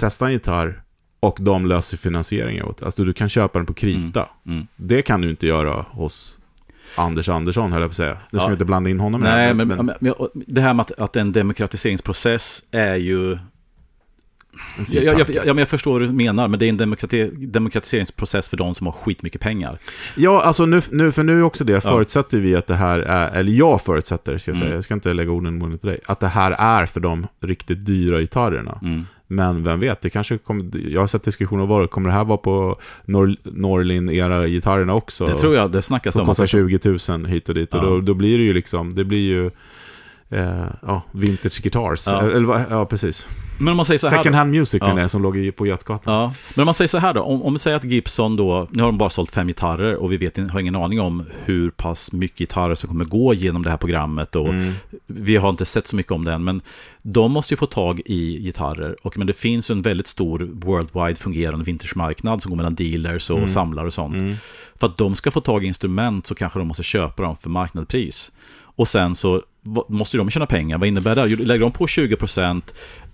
[0.01, 0.81] testa en gitarr
[1.19, 4.29] och de löser finansieringen åt Alltså du kan köpa den på krita.
[4.45, 4.57] Mm.
[4.57, 4.67] Mm.
[4.75, 6.37] Det kan du inte göra hos
[6.95, 8.17] Anders Andersson, höll jag på att säga.
[8.31, 8.47] Nu ska ja.
[8.47, 11.15] vi inte blanda in honom Nej, här, men, men, men, det här med att, att
[11.15, 13.37] en demokratiseringsprocess är ju...
[14.89, 18.57] Jag, jag, jag, jag, förstår vad du menar, men det är en demokrati, demokratiseringsprocess för
[18.57, 19.79] de som har skitmycket pengar.
[20.15, 21.81] Ja, alltså nu, nu för nu också det, ja.
[21.81, 24.75] förutsätter vi att det här är, eller jag förutsätter, ska jag säga, mm.
[24.75, 27.27] jag ska inte lägga orden i munnen på dig, att det här är för de
[27.41, 28.79] riktigt dyra gitarrerna.
[28.81, 29.05] Mm.
[29.31, 32.37] Men vem vet, det kanske kommer, jag har sett diskussioner var kommer det här vara
[32.37, 35.25] på Nor Norlin-era-gitarrerna också?
[35.25, 36.19] Det tror jag, det snackas om.
[36.19, 37.69] Som kostar 20 000 hit och dit.
[37.71, 37.79] Ja.
[37.79, 39.51] Och då, då, blir det ju liksom, det blir ju
[40.29, 42.07] eh, ja, vintage guitars.
[42.07, 42.21] Ja.
[42.21, 43.27] Eller, ja, precis.
[43.61, 45.09] Men om man säger så här Second hand music ja.
[45.09, 46.13] som låg på Götgatan.
[46.13, 46.33] Ja.
[46.55, 48.83] Men om man säger så här då, om, om vi säger att Gibson då, nu
[48.83, 52.11] har de bara sålt fem gitarrer och vi vet, har ingen aning om hur pass
[52.11, 54.73] mycket gitarrer som kommer gå genom det här programmet och mm.
[55.07, 56.61] vi har inte sett så mycket om det än, men
[57.01, 61.15] de måste ju få tag i gitarrer och men det finns en väldigt stor worldwide
[61.15, 63.49] fungerande vintagemarknad som går mellan dealers och mm.
[63.49, 64.15] samlare och sånt.
[64.15, 64.35] Mm.
[64.75, 67.49] För att de ska få tag i instrument så kanske de måste köpa dem för
[67.49, 68.31] marknadspris.
[68.75, 69.41] Och sen så
[69.87, 70.77] måste de tjäna pengar.
[70.77, 71.25] Vad innebär det?
[71.27, 72.61] Lägger de på 20%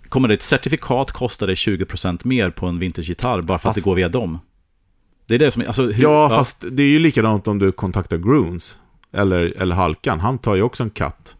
[0.09, 3.77] Kommer det ett certifikat kosta dig 20% mer på en vintagegitarr bara för fast...
[3.77, 4.39] att det går via dem?
[5.27, 7.71] Det är det som alltså, hur, ja, ja, fast det är ju likadant om du
[7.71, 8.77] kontaktar Groons.
[9.13, 11.35] Eller, eller Halkan, han tar ju också en katt.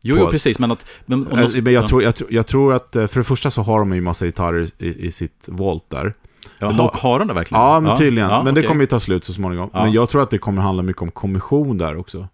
[0.00, 0.86] Jo, jo precis, men att...
[1.06, 3.50] Men, de, alltså, men jag, tror, jag, tror, jag, tror, att, eh, för det första
[3.50, 6.14] så har de ju massa gitarrer i, i sitt Volt där.
[6.58, 7.62] Ja, har, har de det verkligen?
[7.62, 8.30] Ja, men tydligen.
[8.30, 8.62] Ja, men okay.
[8.62, 9.70] det kommer ju ta slut så småningom.
[9.72, 12.28] Men jag tror att det kommer handla mycket om kommission där också.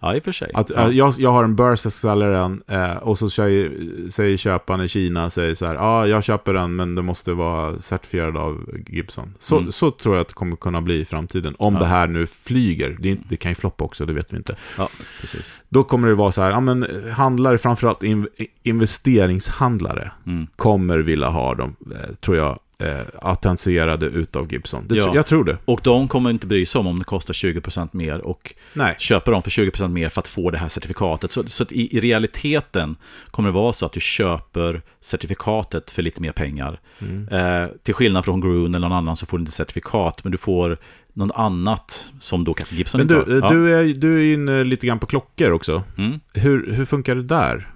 [0.00, 0.50] Ja, i och för sig.
[0.54, 0.90] Att, ja.
[0.90, 3.72] jag, jag har en Burst Accelerant eh, och så säger,
[4.10, 7.32] säger köparen i Kina säger så här, ja, ah, jag köper den men det måste
[7.32, 9.34] vara certifierad av Gibson.
[9.38, 9.72] Så, mm.
[9.72, 11.54] så tror jag att det kommer kunna bli i framtiden.
[11.58, 11.80] Om ja.
[11.80, 12.96] det här nu flyger.
[13.00, 14.56] Det, det, kan ju floppa också, det vet vi inte.
[14.78, 14.88] Ja,
[15.20, 15.56] precis.
[15.68, 18.28] Då kommer det vara så här, ja men handlare, framförallt in,
[18.62, 20.46] investeringshandlare, mm.
[20.56, 24.84] kommer vilja ha dem, eh, tror jag, eh, autentifierade utav Gibson.
[24.88, 25.14] Det, ja.
[25.14, 25.56] Jag tror det.
[25.64, 28.94] Och de kommer inte bry sig om om det kostar 20% mer och Nej.
[28.98, 31.30] köper dem för 20% mer för att få det här certifikatet.
[31.30, 32.96] Så, så i, i, realiteten
[33.30, 36.80] kommer det vara så att du köper certifikatet för lite mer pengar.
[36.98, 37.28] Mm.
[37.28, 40.38] Eh, till skillnad från Groon eller någon annan så får du inte certifikat, men du
[40.38, 40.78] får
[41.12, 43.40] något annat som då kanske Gibson men du, inte har.
[43.40, 43.50] Ja.
[43.50, 45.82] Du, är, du är inne lite grann på klockor också.
[45.98, 46.20] Mm.
[46.34, 47.68] Hur, hur funkar det där?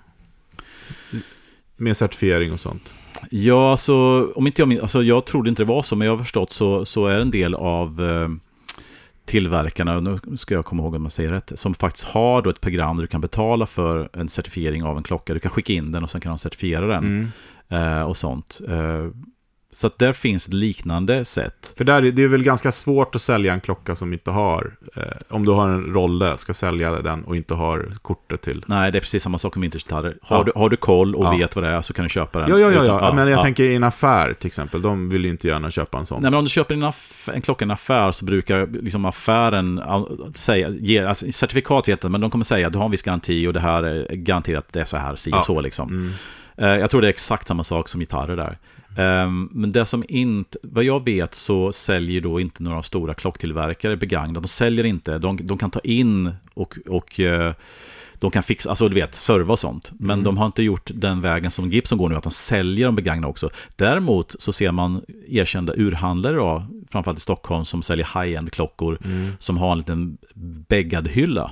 [1.77, 2.95] Med certifiering och sånt.
[3.31, 6.23] Ja, alltså, om inte jag alltså jag trodde inte det var så, men jag har
[6.23, 8.29] förstått så, så är en del av eh,
[9.25, 12.61] tillverkarna, nu ska jag komma ihåg om man säger rätt, som faktiskt har då ett
[12.61, 15.35] program där du kan betala för en certifiering av en klocka.
[15.35, 17.33] Du kan skicka in den och sen kan de certifiera den
[17.71, 17.99] mm.
[17.99, 18.61] eh, och sånt.
[18.69, 19.07] Eh,
[19.75, 21.75] så att där finns ett liknande sätt.
[21.77, 25.03] För där, det är väl ganska svårt att sälja en klocka som inte har, eh,
[25.29, 28.65] om du har en rolle, ska sälja den och inte har kortet till.
[28.67, 30.17] Nej, det är precis samma sak med vintagegitarrer.
[30.23, 30.45] Har, ja.
[30.45, 31.37] du, har du koll och ja.
[31.37, 32.51] vet vad det är så kan du köpa den.
[32.51, 33.13] Ja, ja, ja, ja.
[33.15, 36.23] men jag tänker i en affär till exempel, de vill inte gärna köpa en sån.
[36.23, 39.05] Nej, men om du köper en, aff en klocka i en affär så brukar liksom
[39.05, 39.81] affären
[40.35, 43.03] säga, ge, alltså, certifikat vet jag, men de kommer säga att du har en viss
[43.03, 45.89] garanti och det här är garanterat det är så här, si och så liksom.
[45.89, 46.13] Mm.
[46.57, 48.59] Eh, jag tror det är exakt samma sak som gitarrer där.
[48.99, 53.97] Um, men det som inte, vad jag vet så säljer då inte några stora klocktillverkare
[53.97, 54.43] begagnat.
[54.43, 57.53] De säljer inte, de, de kan ta in och, och uh,
[58.15, 59.93] de kan fixa, alltså du vet, serva och sånt.
[59.99, 60.25] Men Mm.
[60.25, 63.31] de har inte gjort den vägen som Gibson går nu, att de säljer de begagnade
[63.31, 63.51] också.
[63.77, 69.31] Däremot så ser man erkända urhandlare då, framförallt i Stockholm, som säljer high-end klockor, Mm.
[69.39, 70.19] som har en liten
[70.69, 71.51] bäggad hylla.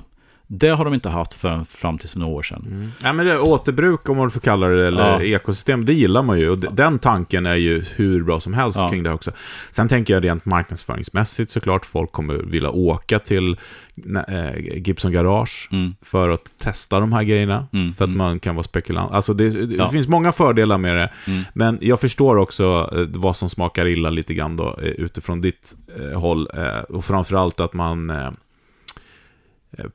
[0.55, 2.91] Det har de inte haft förrän fram till några år sedan.
[3.03, 5.21] Ja, men det återbruk, om man får kalla det, eller Ja.
[5.21, 6.49] ekosystem, det gillar man ju.
[6.49, 8.89] Och den tanken är ju hur bra som helst Ja.
[8.89, 9.31] kring det också.
[9.71, 13.57] Sen tänker jag rent marknadsföringsmässigt såklart, folk kommer vilja åka till
[14.27, 15.95] äh, Gibson Garage Mm.
[16.01, 17.67] för att testa de här grejerna.
[17.73, 18.17] Mm, För att mm.
[18.17, 19.11] man kan vara spekulant.
[19.11, 19.89] Alltså det, det Ja.
[19.89, 21.09] finns många fördelar med det.
[21.27, 21.43] Mm.
[21.53, 25.75] Men jag förstår också eh, vad som smakar illa lite grann då, eh, utifrån ditt
[25.99, 26.47] eh, håll.
[26.53, 28.31] Eh, och framförallt att man eh, eh,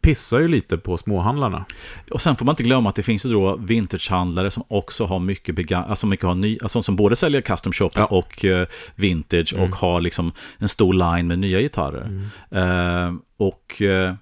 [0.01, 1.65] pissar ju lite på småhandlarna.
[2.11, 5.19] Och sen får man inte glömma att det finns ju då vintagehandlare som också har
[5.19, 8.05] mycket began alltså mycket har ny, alltså som både säljer custom shop Ja.
[8.05, 12.31] och eh, vintage och har liksom en stor line med nya gitarrer.
[12.51, 14.15] Eh, och eh,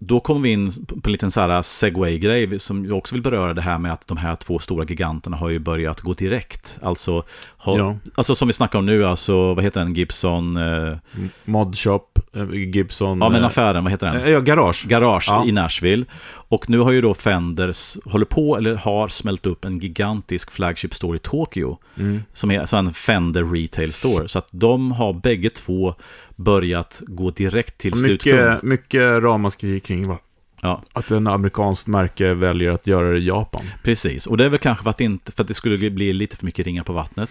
[0.00, 3.54] då kommer vi in på en liten så här segway-grej som jag också vill beröra
[3.54, 6.78] det här med att de här två stora giganterna har ju börjat gå direkt.
[6.82, 7.24] Alltså,
[7.58, 7.96] har, Ja.
[8.14, 10.96] alltså som vi snackar om nu, alltså vad heter den, Gibson, eh,
[11.44, 13.18] Modshop, eh, Gibson...
[13.20, 14.16] ja men eh, affären, vad heter den?
[14.22, 14.84] eh, Ja, garage.
[14.88, 15.44] garage Ja.
[15.46, 16.04] i Nashville.
[16.50, 20.94] Och nu har ju då Fenders, håller på eller har smält upp en gigantisk flagship
[20.94, 21.78] store i Tokyo.
[21.98, 22.22] Mm.
[22.32, 24.28] Som är alltså en Fender retail store.
[24.28, 25.94] Så att de har bägge två
[26.36, 28.36] börjat gå direkt till slutkund.
[28.38, 30.18] Mycket, mycket ramaskri kring va?
[30.62, 33.62] Ja, att en amerikanskt märke väljer att göra det i Japan.
[33.84, 34.26] precis.
[34.26, 36.44] Och det är väl kanske för att, inte, för att det skulle bli lite för
[36.44, 37.30] mycket ringar på vattnet.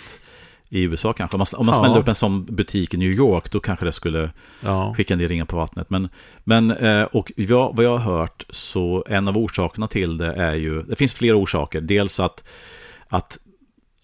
[0.70, 1.36] I USA kanske.
[1.36, 1.80] Om man, om man Ja.
[1.82, 4.94] smällde upp en sån butik i New York, då kanske det skulle Ja.
[4.98, 5.90] skicka del ringar på vattnet.
[5.90, 6.10] Men,
[6.44, 10.54] men eh, och jag, vad jag har hört, så en av orsakerna till det är
[10.56, 11.82] ju, det finns flera orsaker.
[11.82, 12.44] Dels att,
[13.08, 13.38] att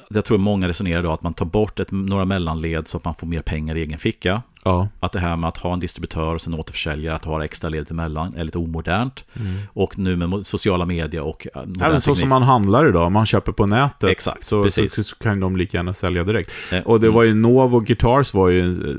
[0.10, 3.16] jag tror många resonerar då att man tar bort ett, några mellanled så att man
[3.16, 4.42] får mer pengar i egen ficka.
[4.66, 4.88] Ja.
[5.00, 7.92] Att det här med att ha en distributör och sen återförsäljare, att ha extra ledet
[7.92, 9.26] emellan, är lite omodernt.
[9.68, 12.20] Och nu med sociala medier och eh, Även så teknik.
[12.20, 14.10] som man handlar idag, man köper på nätet.
[14.10, 16.52] Exakt, så, så, så kan de lika gärna sälja direkt.
[16.72, 17.16] Eh, Och det mm.
[17.16, 18.96] var ju Novo Guitars var ju, eh,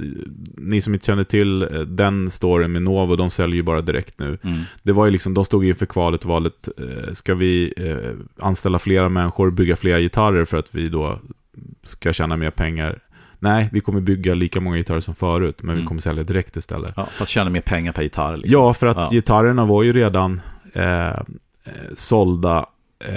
[0.57, 4.19] ni som inte känner till eh, den storyn med Novo, de säljer ju bara direkt
[4.19, 4.39] nu.
[4.43, 4.61] Mm.
[4.83, 8.79] Det var ju liksom, de stod inför kvalet och valet, eh, ska vi eh, anställa
[8.79, 11.19] flera människor, bygga fler gitarrer för att vi då
[11.83, 12.99] ska tjäna mer pengar?
[13.45, 15.89] Nej, vi kommer bygga lika många gitarrer som förut, men vi Mm.
[15.89, 16.93] kommer sälja direkt istället.
[16.97, 18.37] Ja, fast tjäna mer pengar per gitarr.
[18.37, 18.61] Liksom.
[18.61, 19.09] Ja, för att Ja.
[19.13, 20.41] gitarrerna var ju redan
[20.73, 21.15] eh, eh,
[21.97, 22.67] sålda
[23.09, 23.15] eh,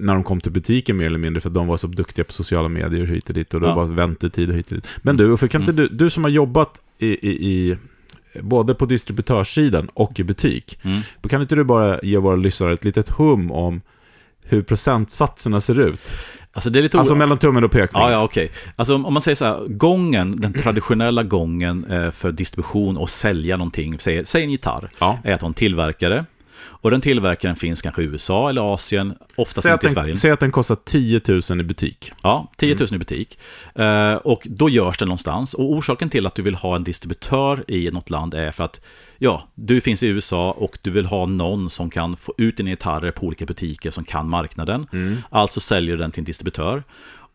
[0.00, 2.32] när de kom till butiken mer eller mindre, för att de var så duktiga på
[2.32, 3.74] sociala medier hit och dit, och det Ja.
[3.74, 4.86] var väntetid och hit och dit.
[5.02, 5.88] Men du, för kan inte Mm.
[5.88, 7.76] du, du som har jobbat i, i, i
[8.40, 11.00] både på distributörssidan och i butik, Mm.
[11.28, 13.80] kan inte du bara ge våra lyssnare ett litet hum om
[14.44, 16.12] hur procentsatserna ser ut?
[16.52, 18.10] Alltså det är lite Alltså mellan tummen och pekfingret.
[18.10, 18.50] Ja, ja, okej.
[18.76, 23.10] Alltså om om man säger så här, gången, den traditionella gången eh, för distribution och
[23.10, 25.18] sälja någonting, säg, säg en gitarr, Ja.
[25.24, 26.24] är att ha en tillverkare.
[26.80, 30.08] Och den tillverkaren finns kanske i USA eller Asien, oftast Säg, inte i Sverige.
[30.08, 32.12] den, säg att den kostar 10 000 i butik.
[32.22, 33.38] Ja, 10 000 i butik.
[33.74, 35.54] Eh, och då görs den någonstans.
[35.54, 38.80] Och orsaken till att du vill ha en distributör i något land är för att
[39.18, 42.70] ja, du finns i USA och du vill ha någon som kan få ut dina
[42.70, 44.86] gitarrer på olika butiker som kan marknaden.
[45.30, 46.82] Alltså säljer du den till en distributör.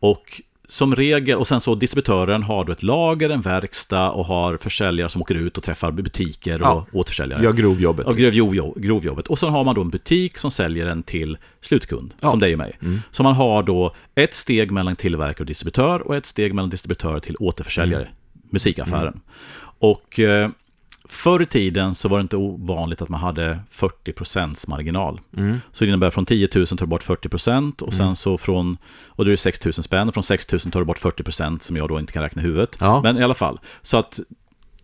[0.00, 4.56] Och som regel, och sen så distributören har då ett lager, en verkstad och har
[4.56, 6.86] försäljare som åker ut och träffar butiker och Ja.
[6.92, 7.42] återförsäljare.
[7.44, 8.06] Gör grovjobbet.
[8.06, 9.26] Av grov, grovjobbet.
[9.26, 12.30] Och så har man då en butik som säljer den till slutkund, Ja.
[12.30, 12.78] som dig och mig.
[13.10, 17.20] Så man har då ett steg mellan tillverkare och distributör och ett steg mellan distributör
[17.20, 18.08] till återförsäljare,
[18.50, 19.20] musikaffären.
[19.78, 20.50] Och eh,
[21.08, 25.20] förr i tiden så var det inte ovanligt att man hade 40% marginal.
[25.36, 25.60] Mm.
[25.72, 29.24] Så det innebär från 10 000 tar du bort 40% och sen så från, och
[29.24, 31.88] då är det 6 000 spänn, från 6 000 tar du bort 40% som jag
[31.88, 32.76] då inte kan räkna i huvudet.
[32.80, 33.00] Ja.
[33.02, 34.20] Men i alla fall, så att,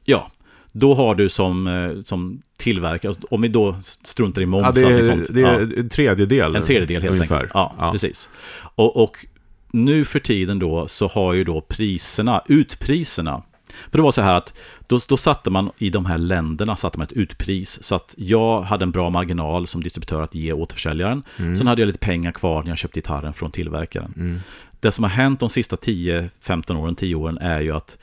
[0.05, 0.31] ja,
[0.73, 4.81] då har du som, eh, som tillverkare, om vi då struntar i moms Ja, det
[4.83, 5.35] är, sånt.
[5.35, 5.49] det ja.
[5.49, 6.57] är en tredjedel.
[6.57, 7.35] En tredjedel helt ungefär.
[7.35, 7.53] enkelt.
[7.55, 8.29] Ja, precis.
[8.75, 9.27] Och, och
[9.73, 13.43] nu för tiden då så har ju då priserna, utpriserna,
[13.91, 14.55] för det var så här att
[14.93, 17.83] då, då satte man i de här länderna satte man ett utpris.
[17.83, 21.23] Så att jag hade en bra marginal som distributör att ge återförsäljaren.
[21.37, 24.41] Sen hade jag lite pengar kvar när jag köpte gitarren från tillverkaren.
[24.81, 27.99] Det som har hänt de sista 10-15 åren, 10 åren, är ju att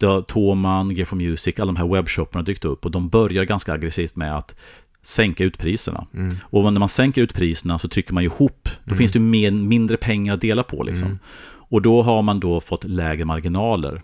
[0.00, 4.16] Gear for Music, alla de här webbshopparna har dykt upp och de börjar ganska aggressivt
[4.16, 4.56] med att
[5.02, 6.06] sänka ut priserna.
[6.42, 9.96] Och när man sänker ut priserna så trycker man ihop, då finns det mer, mindre
[9.96, 11.18] pengar att dela på liksom.
[11.70, 14.02] Och då har man då fått lägre marginaler.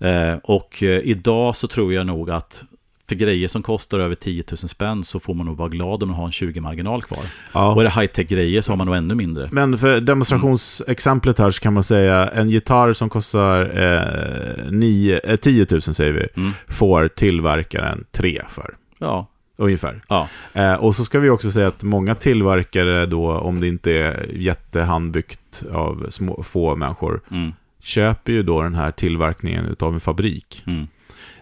[0.00, 2.64] Eh, och eh, idag så tror jag nog att
[3.08, 6.08] för grejer som kostar över 10 000 spänn så får man nog vara glad om
[6.08, 7.18] man har en 20-marginal kvar.
[7.52, 7.72] Ja.
[7.74, 9.48] Och är det high-tech-grejer så har man nog ännu mindre.
[9.52, 15.36] Men för demonstrationsexemplet här så kan man säga en gitarr som kostar eh, nio, eh,
[15.36, 16.52] 10 000 säger vi, Mm.
[16.68, 18.74] får tillverkaren 3 för.
[18.98, 19.26] Ja,
[19.58, 20.00] ungefär.
[20.08, 20.28] Ja.
[20.52, 24.26] Eh, och så ska vi också säga att många tillverkare då, om det inte är
[24.34, 27.52] jättehandbyggt av små, få människor, Mm.
[27.82, 30.62] Köper ju då den här tillverkningen av en fabrik.
[30.66, 30.86] Mm.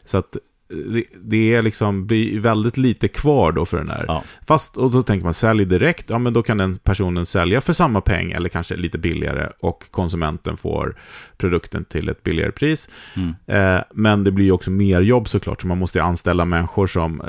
[0.05, 0.37] Så att
[0.71, 4.05] det, det är liksom, blir väldigt lite kvar då för den här.
[4.09, 4.25] Ja.
[4.47, 7.73] Fast, och då tänker man, sälj direkt, ja men då kan den personen sälja för
[7.73, 10.97] samma peng eller kanske lite billigare och konsumenten får
[11.39, 12.89] produkten till ett billigare pris.
[13.17, 13.35] Mm.
[13.47, 16.87] Eh, men det blir ju också mer jobb såklart, så man måste ju anställa människor
[16.87, 17.27] som eh,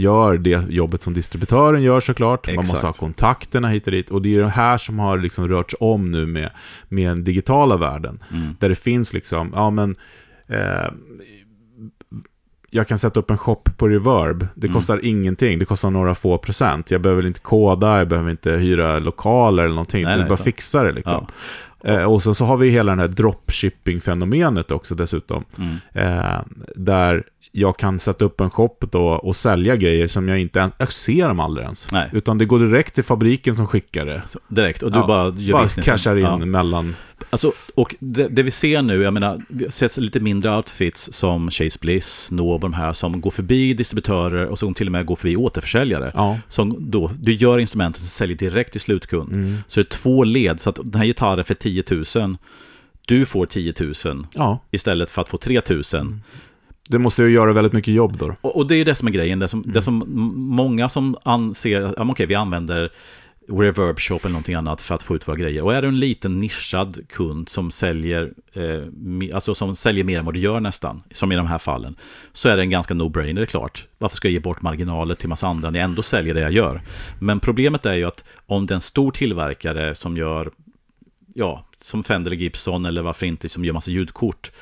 [0.00, 2.46] gör det jobbet som distributören gör såklart.
[2.46, 2.98] Man måste ha Exakt.
[2.98, 4.10] kontakterna hit och dit.
[4.10, 6.50] Och det är det här som har liksom rörts om nu med,
[6.88, 8.22] med den digitala världen.
[8.30, 8.56] Mm.
[8.58, 9.96] Där det finns liksom, ja men,
[10.48, 10.92] eh,
[12.70, 14.46] jag kan sätta upp en shop på Reverb.
[14.54, 14.74] Det Mm.
[14.74, 16.90] kostar ingenting, det kostar några få procent.
[16.90, 20.04] Jag behöver inte koda, jag behöver inte hyra lokaler eller någonting.
[20.04, 21.26] Nej, det nej, bara utan- fixa det liksom.
[21.82, 21.90] Ja.
[21.90, 25.44] Eh, och sen så har vi hela den här dropshipping-fenomenet också dessutom.
[25.58, 25.76] Mm.
[25.92, 26.38] Eh,
[26.76, 30.72] där jag kan sätta upp en shop då och sälja grejer som jag inte ens,
[30.78, 31.92] jag ser dem aldrig ens.
[31.92, 32.10] Nej.
[32.12, 34.22] Utan det går direkt till fabriken som skickar det.
[34.26, 35.92] Så, direkt, och du Ja, bara gör Bara businessen.
[35.92, 36.36] cashar in Ja.
[36.36, 36.94] mellan...
[37.30, 41.12] Alltså, och det, det vi ser nu, jag menar, vi har sett lite mindre outfits
[41.12, 45.06] som Chase Bliss, Novo, de här som går förbi distributörer och som till och med
[45.06, 46.10] går förbi återförsäljare.
[46.14, 46.38] Ja.
[46.48, 49.32] Som då, du gör instrumentet och säljer direkt till slutkund.
[49.32, 49.56] Mm.
[49.68, 51.84] Så det är två led, så att den här gitarren för 10
[52.16, 52.36] 000,
[53.06, 55.82] du får 10 000 ja, istället för att få 3 000.
[56.88, 58.36] Det måste ju göra väldigt mycket jobb då.
[58.40, 60.04] Och, och det är det som är grejen, det som, det som
[60.36, 62.90] många som anser, ja, okej, vi använder
[63.48, 65.64] Reverb Shop eller någonting annat för att få ut våra grejer.
[65.64, 70.24] Och är du en liten nischad kund som säljer, eh, alltså som säljer mer än
[70.24, 71.96] vad du gör nästan, som i de här fallen,
[72.32, 73.86] så är det en ganska no-brainer, klart.
[73.98, 76.52] Varför ska jag ge bort marginaler till massa andra när jag ändå säljer det jag
[76.52, 76.80] gör?
[77.20, 80.50] Men problemet är ju att om det är en stor tillverkare som gör,
[81.34, 84.52] ja, som Fender eller Gibson eller varför inte, som gör massa ljudkort,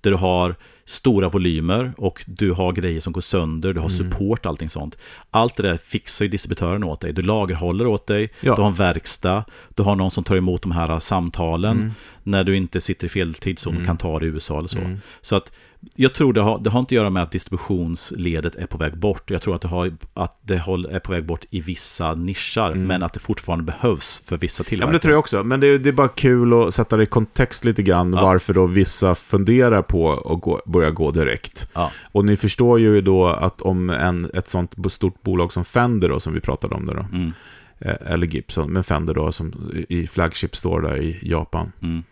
[0.00, 0.54] där du har
[0.88, 3.98] stora volymer och du har grejer som går sönder, du har Mm.
[4.10, 4.98] support, allting sånt.
[5.30, 7.12] Allt det där fixar ju distributören åt dig.
[7.12, 8.54] Du lagerhåller åt dig, Ja.
[8.56, 9.44] du har en verkstad,
[9.74, 11.92] du har någon som tar emot de här samtalen Mm.
[12.22, 14.78] när du inte sitter i fel tidszon och kan ta det i USA eller så.
[14.78, 14.98] Mm.
[15.20, 15.52] Så att
[15.94, 18.98] jag tror det har, det har inte att göra med att distributionsledet är på väg
[18.98, 19.30] bort.
[19.30, 23.02] Jag tror att det, har, att det är på väg bort i vissa nischer, men
[23.02, 24.66] att det fortfarande behövs för vissa Mm.
[24.66, 24.86] Ja, tillverkare.
[24.88, 25.44] men det tror jag också.
[25.44, 28.22] Men det, är- det är bara kul att sätta det i kontext lite grann, Ja.
[28.22, 31.68] varför då vissa funderar på att gå, börja gå direkt.
[31.74, 31.90] Ja.
[32.12, 36.20] Och ni förstår ju då att om en, ett sånt stort bolag som Fender då,
[36.20, 37.32] som vi pratade om det då, Mm,
[37.78, 39.52] eh, eller Gibson, men Fender då, som
[39.88, 42.02] i Flagship Store där i Japan, mm,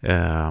[0.00, 0.50] eh,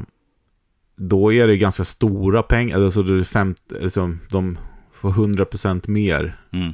[0.98, 4.58] då är det ganska stora pengar, alltså det är fem, liksom, de
[4.94, 6.74] får 100% mer mm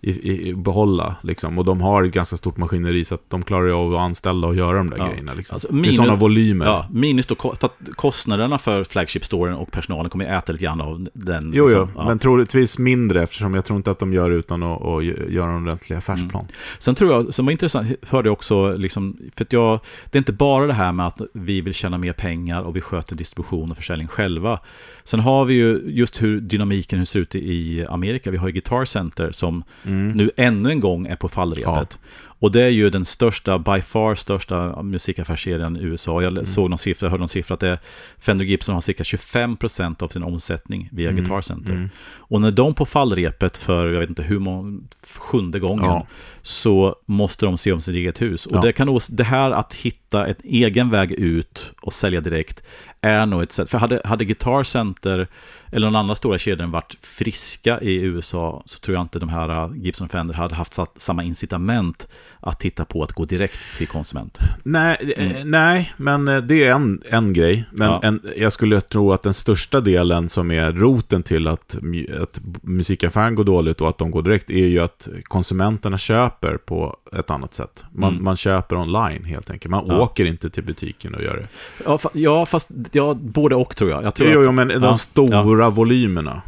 [0.00, 1.16] i, i, behålla.
[1.22, 1.58] Liksom.
[1.58, 4.54] Och de har ett ganska stort maskineri så att de klarar av att anställa och
[4.54, 5.08] göra de där Ja.
[5.08, 5.34] grejerna.
[5.34, 5.54] Liksom.
[5.54, 6.66] Alltså, det är minus- sådana volymer.
[6.66, 11.08] Ja, minus då, för att kostnaderna för flagship-storen och personalen kommer äta lite grann av
[11.14, 11.44] den.
[11.44, 12.04] Jo, jo, liksom, ja.
[12.08, 15.62] men troligtvis mindre eftersom jag tror inte att de gör utan att, att göra en
[15.62, 16.46] ordentlig affärsplan.
[16.78, 19.80] Sen tror jag, som var intressant, hörde jag också, liksom, för att jag,
[20.10, 22.80] det är inte bara det här med att vi vill tjäna mer pengar och vi
[22.80, 24.60] sköter distribution och försäljning själva.
[25.04, 28.30] Sen har vi ju just hur dynamiken hur ser ut i Amerika.
[28.30, 30.08] Vi har ju Guitar Center som Mm.
[30.08, 31.98] nu ännu en gång är på fallrepet.
[32.40, 36.20] Och det är ju den största, by far största musikaffärsserien i USA.
[36.22, 36.36] Mm.
[36.36, 37.78] Jag såg någon siffra, hörde någon siffra att det är,
[38.18, 41.20] Fender Gibson har cirka 25% av sin omsättning via Mm.
[41.24, 41.72] Guitar Center.
[41.72, 41.88] Mm.
[42.16, 44.80] Och när de på fallrepet för, jag vet inte hur många,
[45.18, 46.06] sjunde gången, Ja.
[46.42, 48.46] så måste de se om sitt eget hus.
[48.46, 48.60] Och Ja.
[48.60, 52.62] det, kan, det här att hitta en egen väg ut och sälja direkt
[53.00, 53.70] är nog ett sätt.
[53.70, 55.26] För hade, hade Guitar Center
[55.72, 59.64] eller någon annan stora kedjan varit friska i USA så tror jag inte de här
[59.64, 62.08] uh, Gibson och Fender hade haft samma incitament
[62.40, 64.38] att titta på att gå direkt till konsument.
[64.62, 67.64] Nej, eh, nej, men eh, det är en, en grej.
[67.72, 68.00] Men Ja.
[68.02, 71.76] en, jag skulle tro att den största delen som är roten till att,
[72.20, 76.96] att musikaffären går dåligt och att de går direkt är ju att konsumenterna köper på
[77.18, 77.84] ett annat sätt.
[77.92, 78.24] Man, Mm.
[78.24, 79.70] man köper online helt enkelt.
[79.70, 80.00] Man Ja.
[80.00, 81.48] åker inte till butiken och gör det.
[81.84, 84.04] Ja, fa- ja fast ja, både och tror jag.
[84.04, 86.42] jag tror Jo, jo, men de ja, stora volymerna.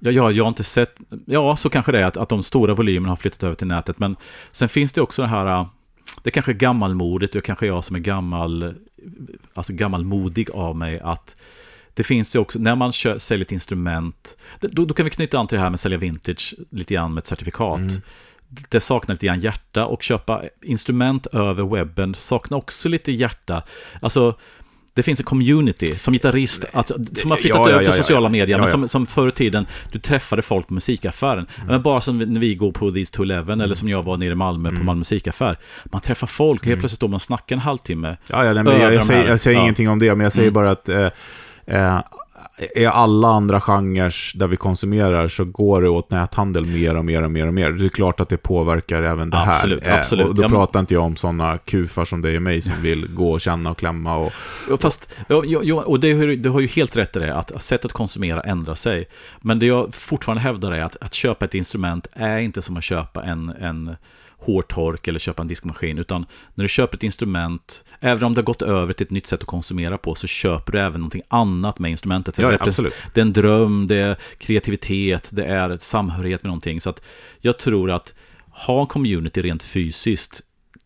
[0.00, 0.94] Ja, ja, jag har inte sett...
[1.26, 3.98] Ja, så kanske det är att, att de stora volymerna har flyttat över till nätet.
[3.98, 4.16] Men
[4.52, 5.46] sen finns det också det här...
[5.46, 5.66] äh,
[6.22, 8.74] Det kanske är gammalmodigt, och kanske jag som är gammal...
[9.54, 11.36] Alltså gammalmodig av mig att...
[11.94, 15.38] Det finns ju också, när man kör, säljer ett instrument, då, då kan vi knyta
[15.38, 17.78] an till det här med att sälja vintage lite grann med ett certifikat.
[17.78, 18.00] Mm.
[18.68, 23.62] Det saknar lite grann hjärta och köpa instrument över webben saknar också lite hjärta.
[24.02, 24.38] Alltså,
[24.94, 27.96] det finns en community som gitarrist, alltså, som har flyttat Ja, ja, över till ja,
[27.96, 28.30] ja, sociala ja.
[28.30, 28.70] medier, Ja, men ja.
[28.72, 31.46] som, som förr i tiden, du träffade folk på musikaffären.
[31.66, 34.34] Men bara som när vi går på These 211, eller som jag var nere i
[34.34, 35.58] Malmö på Malmö musikaffär.
[35.84, 38.16] Man träffar folk, och helt plötsligt står man och snackar en halvtimme.
[38.26, 39.62] Ja, ja nej, men jag, jag, säger, jag säger Ja.
[39.62, 40.54] ingenting om det, men jag säger Mm.
[40.54, 41.08] bara att eh,
[41.66, 42.00] eh,
[42.56, 47.22] är alla andra genrer där vi konsumerar så går det åt näthandel mer och mer
[47.22, 47.70] och mer och mer.
[47.70, 49.52] Det är klart att det påverkar även det här.
[49.52, 50.26] Absolut, absolut.
[50.26, 53.32] Och då pratar inte jag om sådana kufar som dig och mig som vill gå
[53.32, 54.32] och känna och klämma och...
[54.80, 58.40] Fast, ja, och det, du har ju helt rätt i det, att sättet att konsumera
[58.40, 59.08] ändrar sig.
[59.40, 62.84] Men det jag fortfarande hävdar är att, att köpa ett instrument är inte som att
[62.84, 63.96] köpa en, en
[64.42, 68.44] hårtork eller köpa en diskmaskin, utan när du köper ett instrument, även om det har
[68.44, 71.78] gått över till ett nytt sätt att konsumera på, så köper du även någonting annat
[71.78, 72.36] med instrumentet.
[72.36, 72.94] För Ja, det represen- absolut.
[73.14, 76.80] Det är en dröm, det är kreativitet, det är ett samhörighet med någonting.
[76.80, 77.00] Så att
[77.40, 78.14] jag tror att
[78.50, 80.42] ha en community rent fysiskt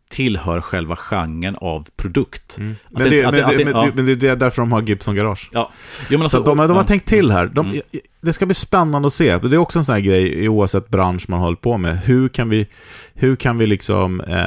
[0.09, 2.57] tillhör själva genren av produkt.
[2.59, 3.91] Men det, det- att men, att det, men, ja.
[3.97, 5.49] det, men det är därför de har Gibson Garage.
[5.53, 5.71] Ja,
[6.11, 7.47] jo, alltså, Så de, de har tänkt till här.
[7.47, 7.81] De, Mm.
[8.21, 9.39] Det ska bli spännande att se.
[9.39, 11.99] Det är också en sån här grej oavsett bransch man håller på med.
[11.99, 12.67] Hur kan vi,
[13.15, 14.47] hur kan vi liksom eh,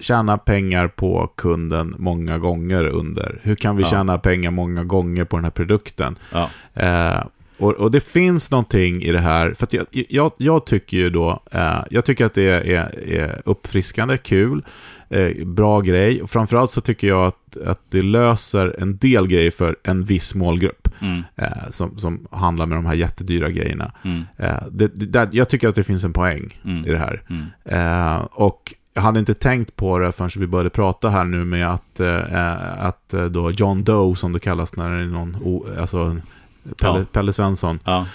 [0.00, 3.38] tjäna pengar på kunden många gånger under?
[3.42, 3.88] Hur kan vi Ja.
[3.88, 6.18] tjäna pengar många gånger på den här produkten?
[6.32, 7.22] Ja, Eh,
[7.58, 11.42] och, och det finns någonting i det här, för jag, jag, jag tycker ju då,
[11.52, 14.64] eh, jag tycker att det är, är uppfriskande, kul,
[15.10, 16.22] eh, bra grej.
[16.22, 20.34] Och framförallt så tycker jag att, att det löser en del grejer för en viss
[20.34, 20.88] målgrupp.
[21.00, 23.92] mm, Eh, som, som handlar med de här jättedyra grejerna.
[24.04, 26.84] mm, Eh, det, det, där, jag tycker att det finns en poäng Mm.
[26.84, 27.22] i det här.
[27.30, 27.46] mm.
[27.64, 31.70] Eh, och jag hade inte tänkt på det förrän vi började prata här nu med
[31.70, 35.36] att, eh, att då John Doe, som det kallas när det är någon,
[35.80, 36.16] alltså
[36.78, 37.04] Pelle, Ja.
[37.12, 38.06] Pelle Svensson, Ja,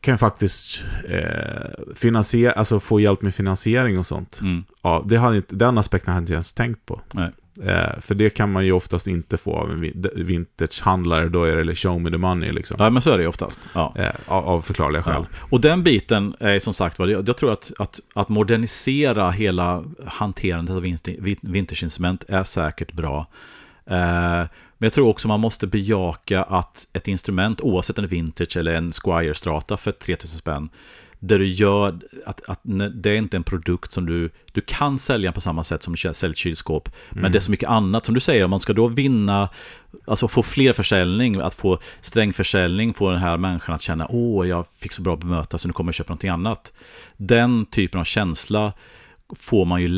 [0.00, 4.38] kan faktiskt eh, finansiera, alltså få hjälp med finansiering och sånt.
[4.40, 7.00] mm, Ja, det hade inte, den aspekten hade jag inte ens tänkt på.
[7.12, 7.30] nej.
[7.62, 11.64] Eh, för det kan man ju oftast inte få av en vin- vintagehandlare, då är
[11.64, 12.76] det show me the money liksom.
[12.80, 13.60] ja, men så är det ju oftast.
[13.74, 13.94] Ja.
[13.96, 15.26] Eh, av, av förklarliga skäl.
[15.30, 15.36] Ja.
[15.50, 20.76] Och den biten är som sagt jag, jag tror att, att, att modernisera hela hanterandet
[20.76, 20.82] av
[21.42, 23.26] vintageinstrument är säkert bra.
[23.86, 24.42] Eh,
[24.80, 28.90] men jag tror också man måste bejaka att ett instrument, oavsett är vintage eller en
[28.90, 30.68] Squire Strata för 3000 spänn,
[31.18, 32.60] där du gör att, att
[32.94, 36.14] det är inte en produkt som du, du kan sälja på samma sätt som du
[36.14, 36.88] säljer kylskåp.
[37.10, 39.48] Men det är så mycket annat, som du säger, om man ska då vinna,
[40.04, 44.66] alltså få fler försäljning, att få strängförsäljning, få den här människan att känna, åh, jag
[44.78, 46.72] fick så bra bemöta så nu kommer jag köpa någonting annat.
[47.16, 48.72] Den typen av känsla
[49.36, 49.88] får man ju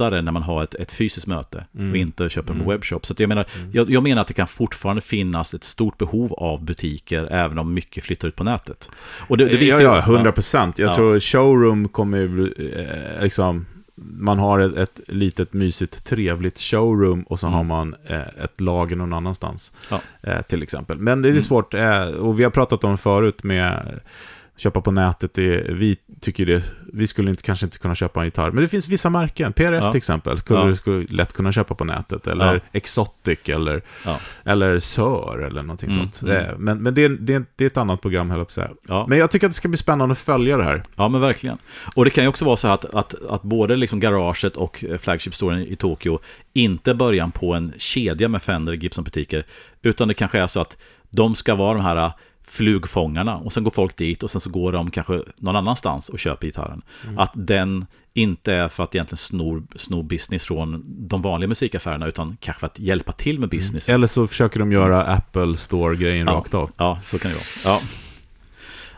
[0.00, 3.06] lättare när man har ett, ett fysiskt möte och inte köper på webbshop.
[3.06, 6.64] Så jag, menar, jag, jag menar att det kan fortfarande finnas ett stort behov av
[6.64, 8.90] butiker även om mycket flyttar ut på nätet.
[9.28, 10.78] Och det, det visar ja, ja, 100 procent.
[10.78, 10.94] Jag Ja.
[10.94, 12.50] tror showroom kommer
[13.18, 18.20] eh, liksom, man har ett, ett litet mysigt trevligt showroom och så har man eh,
[18.44, 19.72] ett lager någon annanstans.
[19.90, 20.00] Ja.
[20.22, 20.98] Eh, till exempel.
[20.98, 24.00] Men det är svårt, eh, och vi har pratat om förut med
[24.60, 28.26] köpa på nätet, det, vi tycker det, vi skulle inte, kanske inte kunna köpa en
[28.26, 28.50] gitarr.
[28.50, 29.90] Men det finns vissa märken, PRS Ja.
[29.92, 30.66] till exempel, skulle Ja.
[30.66, 32.26] du skulle lätt kunna köpa på nätet.
[32.26, 32.60] Eller Ja.
[32.72, 33.82] Exotic eller,
[34.44, 36.22] eller Sör eller någonting Mm, sånt.
[36.30, 36.36] mm.
[36.44, 38.76] Eh, Men, men det, är, det, är, det är ett annat program, höll jag på.
[38.88, 39.06] Ja.
[39.08, 40.82] Men jag tycker att det ska bli spännande att följa det här.
[40.96, 41.58] Ja, men verkligen.
[41.96, 45.34] Och det kan ju också vara så att, att, att både liksom garaget och flagship
[45.34, 46.18] storen i Tokyo
[46.52, 49.46] inte är början på en kedja med Fender Gibson-butiker,
[49.82, 50.76] utan det kanske är så att
[51.10, 52.12] de ska vara de här
[52.50, 56.18] flugfångarna och sen går folk dit och sen så går de kanske någon annanstans och
[56.18, 56.82] köper gitarren.
[57.16, 62.60] Att den inte är för att egentligen sno, business från de vanliga musikaffärerna utan kanske
[62.60, 63.88] för att hjälpa till med business.
[63.88, 66.32] Eller så försöker de göra Apple Store-grejen Ja.
[66.32, 66.70] rakt av.
[66.76, 67.74] Ja, så kan det vara.
[67.76, 67.80] Ja.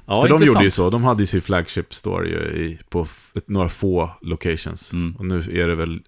[0.07, 0.55] Ja, För de intressant.
[0.57, 4.93] gjorde ju så, de hade ju sin flagship store i, på ett, några få locations.
[4.93, 5.17] Mm.
[5.17, 6.01] Och nu är det väl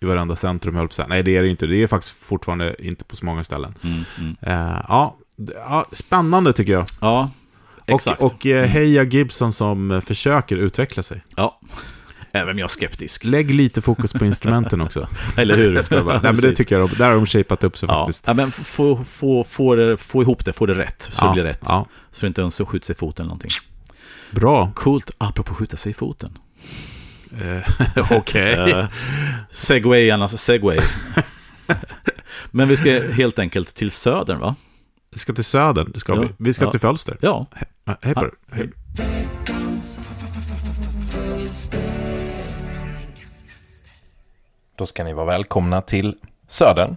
[0.00, 1.04] i varenda centrum, höll på.
[1.08, 1.66] Nej, det är det inte.
[1.66, 3.74] Det är faktiskt fortfarande inte på så många ställen.
[3.82, 4.36] Mm, mm.
[4.40, 5.16] Eh, ja,
[5.54, 6.86] ja, spännande tycker jag.
[7.00, 7.30] Ja,
[7.86, 8.20] exakt.
[8.20, 11.24] Och, och eh, heja Gibson som eh, försöker utveckla sig.
[11.36, 11.60] Ja,
[12.32, 13.24] även om jag är skeptisk.
[13.24, 15.08] Lägg lite fokus på instrumenten också.
[15.36, 15.74] Eller hur?
[15.90, 16.20] Jag bara.
[16.20, 18.00] Nej, men det tycker jag, där har de shapat upp sig ja.
[18.00, 18.26] faktiskt.
[18.26, 21.32] Ja, men få, få, få, det, få ihop det, få det rätt, så Ja, det
[21.32, 21.62] blir rätt.
[21.62, 21.86] ja.
[22.10, 23.50] Så inte ens sig i foten eller någonting.
[24.30, 24.72] Bra.
[24.74, 26.38] Coolt, apropå skjuta sig i foten.
[27.40, 28.56] Eh, Okej.
[28.56, 28.86] Uh,
[29.50, 30.80] segwayarnas segway.
[32.50, 34.54] men vi ska helt enkelt till södern, va?
[35.12, 36.20] Vi ska till södern, det ska Ja.
[36.20, 36.28] vi.
[36.38, 36.70] Vi ska Ja.
[36.70, 37.16] till Fölster.
[37.20, 37.46] Ja.
[37.84, 38.30] Ja, Hej på dig.
[38.52, 38.70] Hej.
[44.76, 46.14] Då ska ni vara välkomna till
[46.48, 46.96] Södern.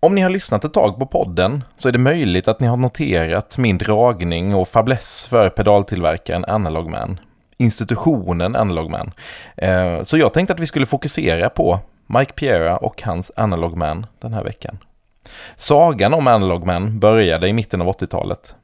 [0.00, 2.76] Om ni har lyssnat ett tag på podden så är det möjligt att ni har
[2.76, 7.20] noterat min dragning och fäbless för pedaltillverkaren Analog Man.
[7.56, 9.12] Institutionen Analog Man.
[9.56, 14.06] Eh, Så jag tänkte att vi skulle fokusera på Mike Piera och hans Analog Man
[14.20, 14.78] den här veckan.
[15.56, 18.54] Sagan om Analog Man började i mitten av 80-talet.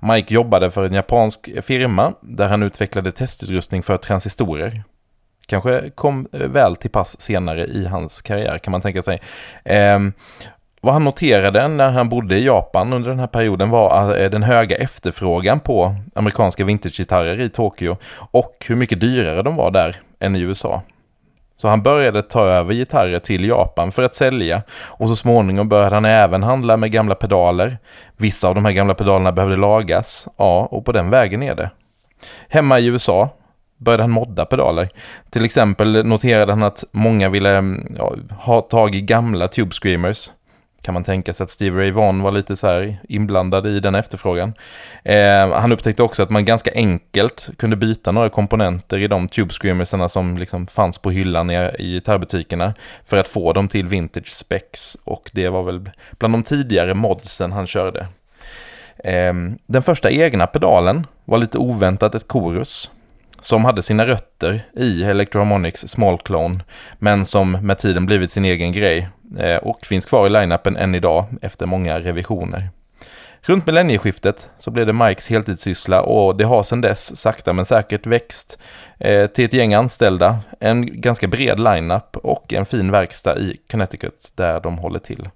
[0.00, 4.82] Mike jobbade för en japansk firma där han utvecklade testutrustning för transistorer
[5.48, 9.20] kanske kom eh, väl till pass senare i hans karriär kan man tänka sig.
[9.64, 9.98] Eh,
[10.80, 14.42] vad han noterade när han bodde i Japan under den här perioden var eh, den
[14.42, 17.96] höga efterfrågan på amerikanska vintagegitarrer i Tokyo
[18.30, 20.82] och hur mycket dyrare de var där än i USA.
[21.60, 25.96] Så han började ta över gitarrer till Japan för att sälja och så småningom började
[25.96, 27.78] han även handla med gamla pedaler.
[28.16, 31.70] Vissa av de här gamla pedalerna behövde lagas, ja, och på den vägen är det.
[32.48, 33.28] Hemma i USA
[33.76, 34.88] började han modda pedaler.
[35.30, 40.30] Till exempel noterade han att många ville mm, ja, ha tag i gamla Tube Screamers
[40.82, 43.94] kan man tänka sig att Steve Ray Vaughan var lite så här inblandad i den
[43.94, 44.54] efterfrågan.
[45.02, 49.52] Eh, han upptäckte också att man ganska enkelt kunde byta några komponenter i de Tube
[49.52, 52.74] Screamersarna som liksom fanns på hyllan i, i gitarrbutikerna
[53.04, 57.52] för att få dem till vintage specs och det var väl bland de tidigare modsen
[57.52, 58.06] han körde.
[59.04, 59.34] Eh,
[59.66, 62.90] den första egna pedalen var lite oväntat ett korus
[63.42, 66.64] som hade sina rötter i Electroharmonics Small Clone,
[66.98, 69.08] men som med tiden blivit sin egen grej
[69.38, 72.70] eh, och finns kvar i line-upen än idag efter många revisioner.
[73.42, 78.06] Runt millennieskiftet så blev det Mikes heltidssyssla och det har sedan dess sakta men säkert
[78.06, 78.58] växt
[78.98, 84.32] eh, till ett gäng anställda, en ganska bred line-up och en fin verkstad i Connecticut
[84.34, 85.28] där de håller till.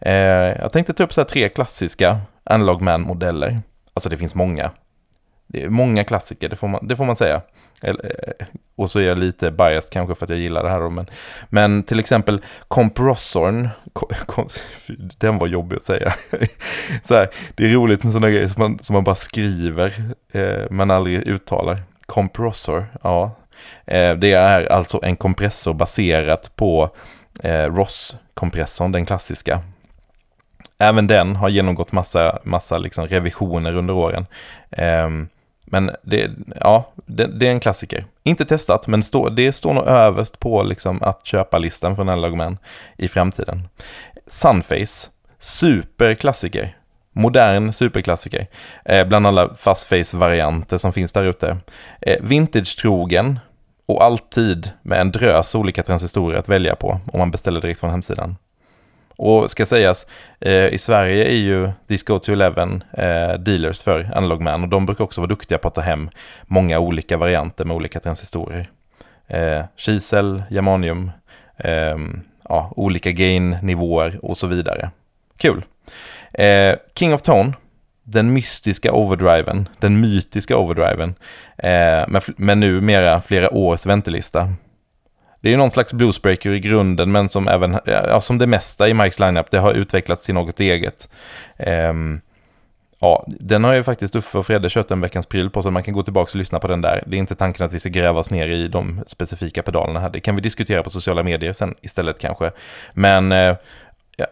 [0.00, 0.12] Eh,
[0.60, 3.60] jag tänkte ta upp så här tre klassiska Analog Man-modeller.
[3.94, 4.70] Alltså det finns många,
[5.46, 7.40] det är många klassiker, det får man, det får man säga.
[7.82, 7.94] Eh,
[8.76, 11.06] och så är jag lite biased kanske för att jag gillar det här då, men,
[11.48, 13.68] men till exempel Comprossorn,
[15.18, 16.14] den var jobbig att säga.
[17.02, 20.62] så här, det är roligt med sådana grejer som man, som man bara skriver, eh,
[20.70, 21.82] men aldrig uttalar.
[22.06, 23.36] Compressor, ja.
[23.86, 26.90] Eh, det är alltså en kompressor baserat på
[27.42, 29.60] eh, Ross-kompressorn, den klassiska.
[30.78, 34.26] Även den har genomgått massa, massa liksom revisioner under åren.
[34.70, 35.08] Eh,
[35.64, 38.04] men det, ja, det, det, är en klassiker.
[38.22, 42.58] Inte testat, men stå, det står nog överst på liksom att köpa-listan från Analogman
[42.96, 43.68] i framtiden.
[44.26, 45.10] Sunface,
[45.40, 46.76] superklassiker.
[47.12, 48.46] Modern superklassiker.
[48.84, 51.56] Eh, bland alla fastface-varianter som finns där ute.
[52.00, 53.38] Eh, Vintage-trogen
[53.86, 57.90] och alltid med en drös olika transistorer att välja på om man beställer direkt från
[57.90, 58.36] hemsidan.
[59.16, 60.06] Och ska sägas,
[60.40, 64.86] eh, i Sverige är ju Disco to Eleven eh, dealers för Analog Man och de
[64.86, 66.10] brukar också vara duktiga på att ta hem
[66.46, 68.70] många olika varianter med olika transistorer.
[69.26, 71.10] Eh, Kisel, germanium,
[71.56, 71.98] eh,
[72.48, 74.90] ja, olika gain-nivåer och så vidare.
[75.36, 75.64] Kul!
[76.32, 77.52] Eh, King of Tone,
[78.02, 81.14] den mystiska overdriven, den mytiska overdriven,
[81.58, 84.48] eh, med, med numera flera års väntelista.
[85.44, 88.88] Det är ju någon slags bluesbreaker i grunden, men som även, ja, som det mesta
[88.88, 91.08] i Mikes lineup, det har utvecklats till något eget.
[91.56, 92.20] Um,
[92.98, 95.82] ja, den har ju faktiskt Uffe och Fredde kört en veckans pryl på, så man
[95.82, 97.04] kan gå tillbaka och lyssna på den där.
[97.06, 100.10] Det är inte tanken att vi ska gräva oss ner i de specifika pedalerna här.
[100.10, 102.50] Det kan vi diskutera på sociala medier sen istället kanske.
[102.92, 103.56] Men uh,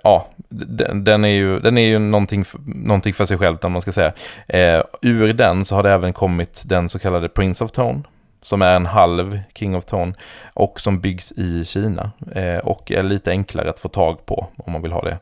[0.03, 3.81] ja, den, den, är ju, den är ju någonting, någonting för sig själv, om man
[3.81, 4.13] ska säga.
[4.47, 8.03] Eh, ur den så har det även kommit den så kallade Prince of Tone,
[8.43, 10.14] som är en halv King of Tone
[10.55, 14.72] och som byggs i Kina eh, och är lite enklare att få tag på om
[14.72, 15.18] man vill ha det.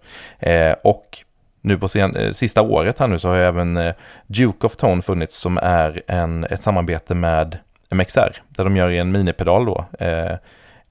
[0.53, 1.19] Eh, och
[1.61, 3.95] nu på sen, eh, sista året här nu så har även eh,
[4.27, 7.59] Duke of Tone funnits som är en, ett samarbete med
[7.91, 9.85] MXR där de gör en minipedal då.
[9.99, 10.33] Eh,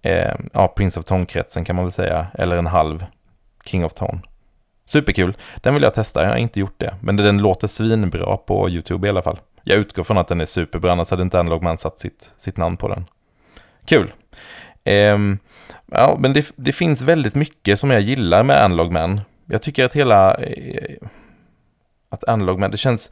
[0.01, 3.05] eh, ja, Prince of Tone-kretsen kan man väl säga, eller en halv
[3.65, 4.19] King of Tone.
[4.85, 8.69] Superkul, den vill jag testa, jag har inte gjort det, men den låter svinbra på
[8.69, 9.39] YouTube i alla fall.
[9.69, 12.57] Jag utgår från att den är superbra, annars hade inte Analog Man satt sitt, sitt
[12.57, 13.05] namn på den.
[13.85, 14.13] Kul.
[14.85, 15.39] Um,
[15.85, 19.21] ja, men det, det, finns väldigt mycket som jag gillar med Analog Man.
[19.45, 20.35] Jag tycker att hela...
[20.35, 21.07] Eh,
[22.09, 23.11] att Analog Man, det känns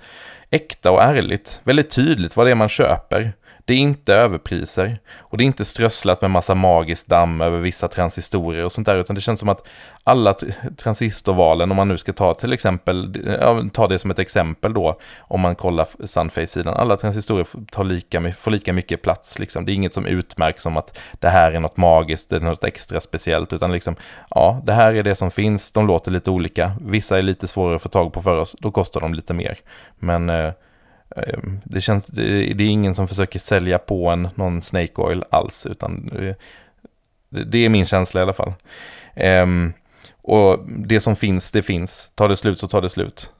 [0.50, 1.62] äkta och ärligt.
[1.64, 3.34] Väldigt tydligt vad det är man köper.
[3.68, 5.00] Det är inte överpriser.
[5.18, 8.98] Och det är inte strösslat med massa magiskt damm över vissa transistorer och sånt där,
[8.98, 9.68] utan det känns som att
[10.04, 10.36] alla
[10.78, 13.14] transistorvalen, om man nu ska ta till exempel,
[13.74, 18.52] ta det som ett exempel då, om man kollar Sunface-sidan, alla transistorer tar lika, får
[18.52, 19.66] lika mycket plats, liksom.
[19.66, 22.64] Det är inget som utmärks som att det här är något magiskt, det är något
[22.64, 23.96] extra speciellt, utan liksom,
[24.30, 27.76] ja, det här är det som finns, de låter lite olika, vissa är lite svårare
[27.76, 29.58] att få tag på för oss, då kostar de lite mer,
[30.00, 30.52] men eh,
[31.16, 35.24] Ehm, det, känns, det, det, är ingen som försöker sälja på en någon Snake Oil
[35.30, 36.36] alls, utan eh,
[37.30, 38.54] det, det är min känsla i alla fall.
[39.16, 39.74] Um,
[40.22, 42.12] och det som finns, det finns.
[42.16, 43.32] Tar det slut så tar det slut.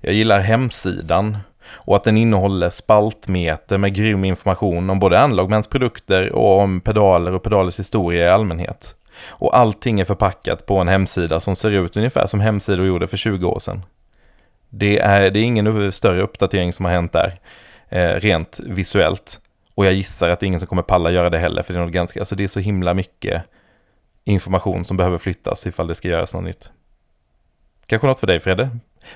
[0.00, 1.38] Jag gillar hemsidan
[1.68, 7.32] och att den innehåller spaltmeter med grym information om både Analogmans produkter och om pedaler
[7.32, 8.94] och pedalers historia i allmänhet.
[9.28, 13.16] Och allting är förpackat på en hemsida som ser ut ungefär som hemsidor gjorde för
[13.16, 13.82] 20 år sedan.
[14.78, 17.40] Det är, det är ingen större uppdatering som har hänt där,
[17.88, 19.40] eh, rent visuellt.
[19.74, 21.78] Och jag gissar att det är ingen som kommer palla göra det heller, för det
[21.78, 23.42] är, något ganska, alltså det är så himla mycket
[24.24, 26.70] information som behöver flyttas ifall det ska göras något nytt.
[27.86, 28.70] Kanske något för dig Fredde?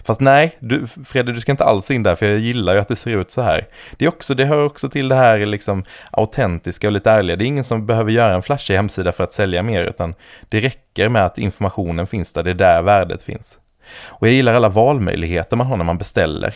[0.04, 2.88] Fast nej, du, Fredde, du ska inte alls in där, för jag gillar ju att
[2.88, 3.66] det ser ut så här.
[3.96, 7.36] Det, är också, det hör också till det här liksom autentiska och lite ärliga.
[7.36, 10.14] Det är ingen som behöver göra en flashig hemsida för att sälja mer, utan
[10.48, 13.58] det räcker med att informationen finns där, det är där värdet finns.
[13.98, 16.54] Och jag gillar alla valmöjligheter man har när man beställer.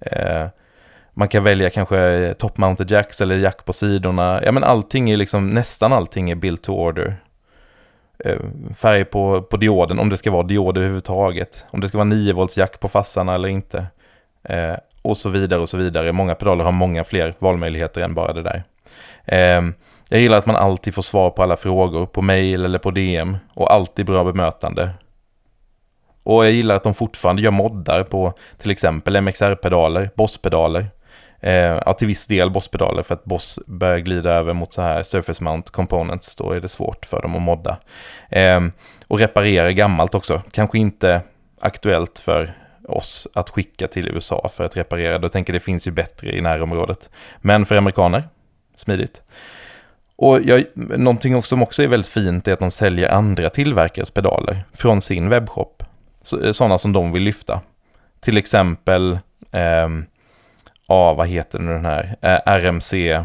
[0.00, 0.46] Eh,
[1.14, 4.40] man kan välja kanske eh, top-mounted jacks eller jack på sidorna.
[4.44, 7.16] Ja men allting är liksom, nästan allting är built to order.
[8.18, 8.38] Eh,
[8.76, 11.64] färg på, på dioden, om det ska vara diod överhuvudtaget.
[11.70, 13.86] Om det ska vara 9 volts jack på fassarna eller inte.
[14.42, 16.12] Eh, och så vidare och så vidare.
[16.12, 18.64] Många pedaler har många fler valmöjligheter än bara det där.
[19.24, 19.62] Eh,
[20.08, 23.36] jag gillar att man alltid får svar på alla frågor på mail eller på DM
[23.54, 24.90] och alltid bra bemötande.
[26.24, 30.86] Och jag gillar att de fortfarande gör moddar på till exempel MXR-pedaler, Boss-pedaler.
[31.40, 31.54] Eh,
[31.86, 35.44] ja, till viss del Boss-pedaler för att Boss börjar glida över mot så här Surface
[35.44, 36.36] Mount Components.
[36.36, 37.76] Då är det svårt för dem att modda.
[38.30, 38.60] Eh,
[39.08, 40.42] och reparera gammalt också.
[40.50, 41.20] Kanske inte
[41.60, 42.54] aktuellt för
[42.88, 45.18] oss att skicka till USA för att reparera.
[45.18, 47.10] Då tänker jag det finns ju bättre i närområdet.
[47.38, 48.28] Men för amerikaner,
[48.76, 49.22] smidigt.
[50.16, 54.64] Och jag, någonting som också är väldigt fint är att de säljer andra tillverkares pedaler
[54.72, 55.73] från sin webbshop.
[56.24, 57.60] Sådana eh, som de vill lyfta.
[58.20, 59.18] Till exempel
[59.52, 59.88] eh,
[60.88, 63.24] ja, vad heter den här, eh, RMC,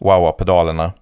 [0.00, 0.92] Wawa-pedalerna.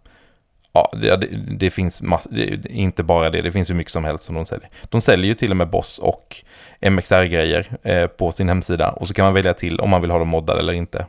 [0.73, 1.17] Ja, det,
[1.59, 4.45] det, finns mass, det, inte bara det, det finns hur mycket som helst som de
[4.45, 4.69] säljer.
[4.89, 6.37] De säljer ju till och med Boss och
[6.81, 10.19] MXR-grejer eh, på sin hemsida och så kan man välja till om man vill ha
[10.19, 11.07] dem moddade eller inte.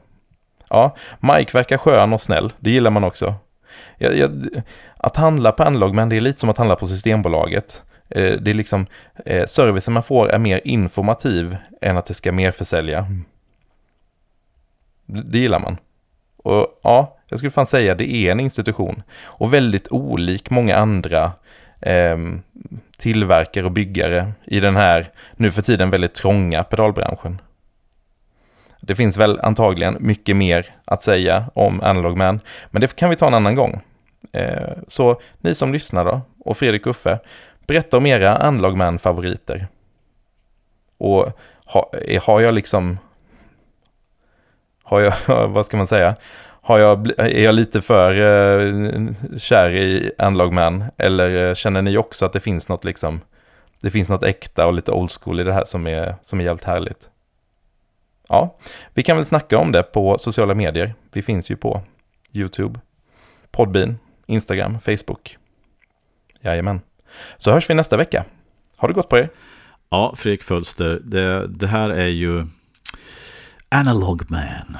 [0.69, 3.33] Ja, Mike verkar skön och snäll, det gillar man också.
[3.97, 4.47] Jag, jag,
[4.97, 7.83] att handla på Analog, men det är lite som att handla på Systembolaget.
[8.11, 8.85] Eh, det är liksom,
[9.25, 13.07] eh, servicen man får är mer informativ än att det ska mer försälja.
[15.05, 15.77] Det gillar man.
[16.37, 19.03] Och ja, jag skulle fan säga det är en institution.
[19.23, 21.31] Och väldigt olik många andra
[21.81, 22.17] eh,
[22.97, 27.41] tillverkare och byggare i den här, nu för tiden väldigt trånga pedalbranschen.
[28.81, 32.39] Det finns väl antagligen mycket mer att säga om Analog Man,
[32.71, 33.81] men det kan vi ta en annan gång.
[34.31, 37.19] Eh, så ni som lyssnar då, och Fredrik Uffe,
[37.71, 39.67] berätta om era Unlogman-favoriter.
[40.97, 41.27] Och
[42.07, 42.97] eh, har jag liksom
[44.83, 45.13] har jag,
[45.47, 46.15] vad ska man säga,
[46.61, 50.83] har jag, är jag lite för eh, kär i Unlogman?
[50.97, 53.21] Eller eh, känner ni också att det finns något liksom,
[53.81, 56.43] det finns något äkta och lite old school i det här som är, som är
[56.43, 57.09] jävligt härligt?
[58.29, 58.55] Ja,
[58.93, 60.93] vi kan väl snacka om det på sociala medier.
[61.13, 61.81] Vi finns ju på
[62.33, 62.79] YouTube,
[63.51, 65.37] Podbean, Instagram, Facebook.
[66.41, 66.81] Jajamän.
[67.37, 68.25] Så hörs vi nästa vecka.
[68.77, 69.29] Har det gått på er?
[69.89, 72.47] Ja, Fredrik Fölster, det, det här är ju
[73.69, 74.77] Analog Man.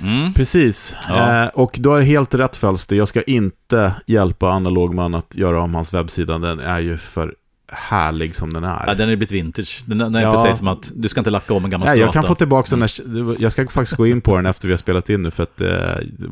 [0.00, 0.34] Mm.
[0.34, 0.96] Precis.
[1.08, 1.44] Ja.
[1.44, 2.96] Eh, och du har helt rätt Fölster.
[2.96, 6.38] Jag ska inte hjälpa Analog Man att göra om hans webbsida.
[6.38, 7.34] Den är ju för
[7.72, 8.84] härlig som den är.
[8.86, 9.82] Ja, den är blivit vintage.
[9.86, 10.32] Den, den är ja.
[10.32, 12.00] precis som att du ska inte lacka om en gammal strata.
[12.00, 14.72] Jag kan få tillbaka den här, Jag ska faktiskt gå in på den efter vi
[14.72, 15.30] har spelat in nu.
[15.30, 15.70] För att eh,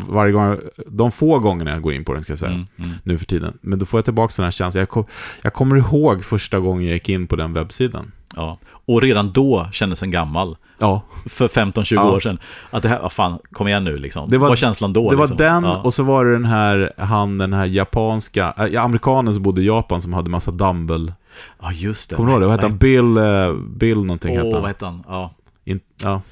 [0.08, 2.90] varje gång, de få gångerna jag går in på den ska jag säga, mm, mm.
[3.02, 3.58] nu för tiden.
[3.60, 4.80] Men då får jag tillbaka den här känslan.
[4.80, 5.04] Jag, kom,
[5.42, 8.12] jag kommer ihåg första gången jag gick in på den webbsidan.
[8.36, 10.56] Ja, och redan då kändes den gammal.
[10.78, 11.02] Ja.
[11.26, 12.10] För 15-20 ja.
[12.10, 12.38] år sedan.
[12.70, 14.30] Att det här, vad fan, kom igen nu liksom.
[14.30, 15.10] Det var, var känslan då.
[15.10, 15.36] Det liksom.
[15.36, 15.80] var den, ja.
[15.84, 19.66] och så var det den här, han, den här japanska, äh, amerikanen som bodde i
[19.66, 21.12] Japan som hade massa dumbbell.
[21.60, 22.16] Ja, just det.
[22.16, 22.46] Kommer du ihåg det?
[22.46, 22.78] Vad hette han?
[22.78, 24.62] Bill, uh, Bill någonting Åh, hette han.
[24.62, 25.04] vad hette han?
[25.08, 25.34] Ja.
[25.64, 26.22] In, ja.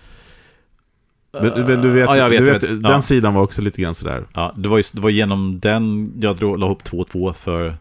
[1.42, 2.82] Men, men, du vet, ja, vet, du vet, vet.
[2.82, 4.24] den sidan var också lite grann sådär.
[4.32, 7.76] Ja, det var, ju, det var genom den jag drog, la ihop 2-2 för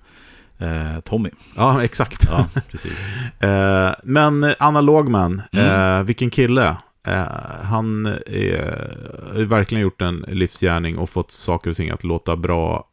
[0.57, 1.29] eh, Tommy.
[1.55, 2.27] Ja, exakt.
[2.29, 2.97] Ja, precis.
[3.39, 5.99] eh, men Analogman, mm.
[5.99, 6.75] eh, vilken kille.
[7.07, 7.23] Eh,
[7.63, 12.87] han har verkligen gjort en livsgärning och fått saker och ting att låta bra.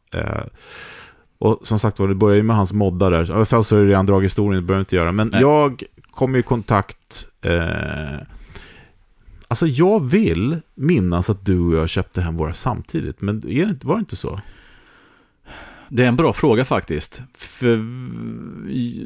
[1.43, 3.45] Och som sagt var, det börjar ju med hans moddar där.
[3.45, 5.11] För så har redan dragit historien, det behöver inte göra.
[5.11, 5.41] Men Nej.
[5.41, 7.25] jag kom i kontakt...
[7.41, 8.17] Eh,
[9.47, 13.21] alltså jag vill minnas att du och jag köpte hem våra samtidigt.
[13.21, 14.39] Men är det, var det inte så?
[15.89, 17.21] Det är en bra fråga faktiskt.
[17.33, 17.67] För,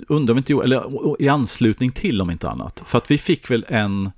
[0.08, 2.84] undrar om inte, eller i anslutning till om inte annat.
[2.86, 4.12] För att vi fick väl en,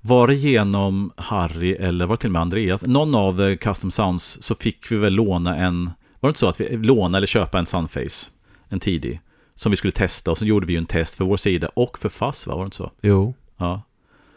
[0.00, 2.86] var det genom Harry eller var det till och med Andreas?
[2.86, 5.90] Någon av eh, Custom Sounds så fick vi väl låna en,
[6.24, 8.30] var det inte så att vi lånade eller köpa en Sunface?
[8.68, 9.20] En tidig.
[9.54, 11.98] Som vi skulle testa och så gjorde vi ju en test för vår sida och
[11.98, 12.54] för FASS va?
[12.54, 12.92] Var det inte så?
[13.02, 13.34] Jo.
[13.56, 13.82] Ja.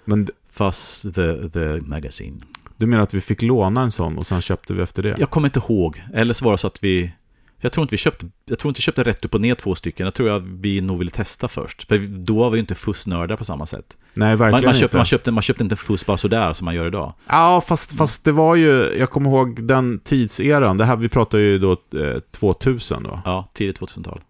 [0.05, 2.41] Men FASS the, the Magazine.
[2.77, 5.15] Du menar att vi fick låna en sån och sen köpte vi efter det?
[5.19, 6.03] Jag kommer inte ihåg.
[6.13, 7.11] Eller så var det så att vi
[7.59, 9.75] jag tror inte vi köpte, jag tror inte vi köpte rätt upp och ner två
[9.75, 10.03] stycken.
[10.05, 11.87] Jag tror att vi nog ville testa först.
[11.87, 13.97] För då var vi ju inte fussnördar på samma sätt.
[14.13, 14.97] Nej, verkligen man, man köpte, inte.
[14.97, 17.13] Man köpte, man köpte inte fuss bara sådär som man gör idag.
[17.27, 20.77] Ja, fast, fast det var ju, jag kommer ihåg den tidseran.
[20.77, 23.21] Det här, vi pratar ju då eh, 2000 då.
[23.25, 24.21] Ja, tidigt 2000-tal.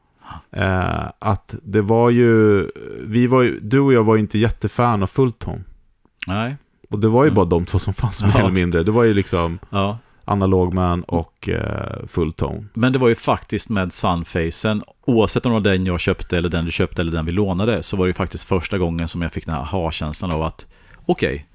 [0.52, 2.66] Eh, att det var ju,
[3.06, 5.64] vi var ju, du och jag var ju inte jättefan av Fulltone.
[6.28, 6.56] Nej.
[6.90, 7.36] Och det var ju Mm.
[7.36, 8.40] bara de två som fanns mer Ja.
[8.40, 8.84] eller mindre.
[8.84, 9.98] Det var ju liksom Ja
[10.28, 12.66] analog man och eh, Fulltone.
[12.74, 16.50] Men det var ju faktiskt med Sunfacen, oavsett om det var den jag köpte eller
[16.50, 19.22] den du köpte eller den vi lånade, så var det ju faktiskt första gången som
[19.22, 20.68] jag fick den här aha-känslan av att
[21.06, 21.46] okej,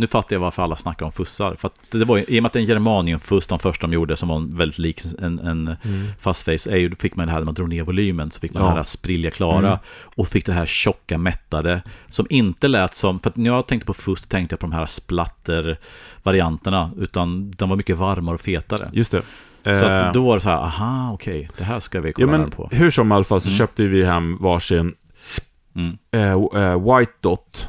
[0.00, 1.54] nu fattar jag varför alla snackar om fussar.
[1.54, 3.92] För det var ju, i och med att det är en germaniumfuss, de första de
[3.92, 5.76] gjorde, som var en väldigt lik en, en
[6.20, 8.52] fastface, är ju, då fick man det här när man drog ner volymen, så fick
[8.54, 8.68] man Ja.
[8.68, 9.78] det här sprilliga klara Mm.
[10.16, 13.94] och fick det här tjocka mättade, som inte lät som, för när jag tänkte på
[13.94, 18.90] fuss tänkte jag på de här splatter-varianterna, utan de var mycket varmare och fetare.
[18.92, 19.22] Just det.
[19.64, 22.12] Så Eh, att då var det så här, aha, okej, det här ska vi ja,
[22.16, 22.68] kolla men närmare på.
[22.72, 23.58] hur som i alla fall så Mm.
[23.58, 24.94] köpte vi hem varsin
[25.74, 25.98] Mm.
[26.10, 26.32] eh,
[26.62, 27.68] eh, White Dot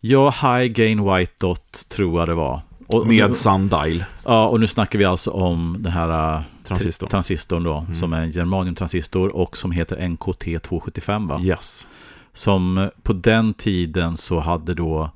[0.00, 2.60] Ja, High Gain White Dot tror jag det var.
[2.86, 7.06] Och, med Sundial Ja, och nu snackar vi alltså om den här äh, transistor.
[7.06, 7.94] tri- transistorn då, Mm.
[7.94, 11.40] som är en germaniumtransistor och som heter NKT 275 va?
[11.42, 11.88] Yes.
[12.32, 15.10] Som eh, på den tiden så hade då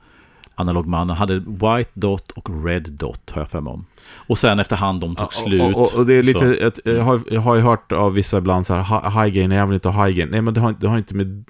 [0.54, 3.84] analogmannen hade White Dot och Red Dot har jag för mig om.
[4.14, 5.62] Och sen efterhand de tog slut.
[5.62, 8.12] Och, och, och det är lite, så- ett, jag, har, jag har ju hört av
[8.14, 10.28] vissa ibland så här, "Ha- high gain, nej jag vill inte ha high gain.
[10.30, 11.44] Nej men det har, det har inte med,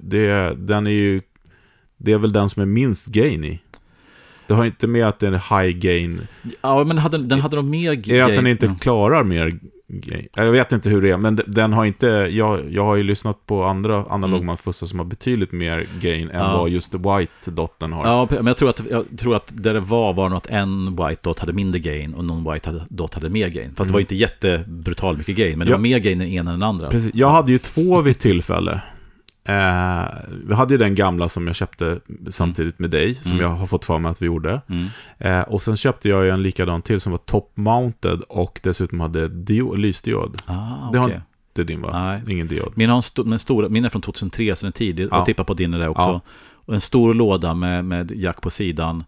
[0.00, 1.20] det, den är ju,
[2.02, 3.60] det är väl den som är minst gain i.
[4.46, 6.20] Det har inte med att den är high gain,
[6.62, 8.74] Ja, men hade, den hade nog mer är det att den gain- inte ja.
[8.80, 10.28] klarar mer gain?
[10.36, 13.02] Jag vet inte hur det är, men de- den har inte, jag, jag har ju
[13.02, 16.46] lyssnat på andra analogmanfussar som har betydligt mer gain än Mm.
[16.50, 16.58] Ja.
[16.58, 18.06] vad just white dotten har.
[18.06, 20.96] Ja, men jag tror, att, jag tror att där det var var nog att en
[20.96, 23.68] white dot hade mindre gain och någon white dot hade mer gain.
[23.68, 23.92] Fast det Mm.
[23.92, 25.76] var inte jättebrutal mycket gain, men det Ja.
[25.76, 26.88] var mer gain än ena än den andra.
[26.90, 27.14] Precis.
[27.14, 28.80] Jag hade ju två vid tillfälle.
[29.44, 30.04] Eh,
[30.46, 33.42] vi hade ju den gamla som jag köpte samtidigt med dig, som Mm.
[33.42, 34.60] jag har fått för mig att vi gjorde.
[34.68, 34.86] Mm.
[35.18, 39.28] Eh, och sen köpte jag ju en likadan till som var top-mounted och dessutom hade
[39.28, 40.36] dio- lysdiod.
[40.46, 41.22] Ah, Det har
[41.58, 41.90] är din va?
[42.04, 42.34] Nej.
[42.34, 42.72] Ingen diod.
[42.74, 45.08] Min, har en sto- men stora, min är från 2003, så den är tidig.
[45.10, 45.16] Ja.
[45.16, 46.02] Jag tippar på din är det också.
[46.02, 46.20] Ja.
[46.66, 49.04] Och en stor låda med, med jack på sidan.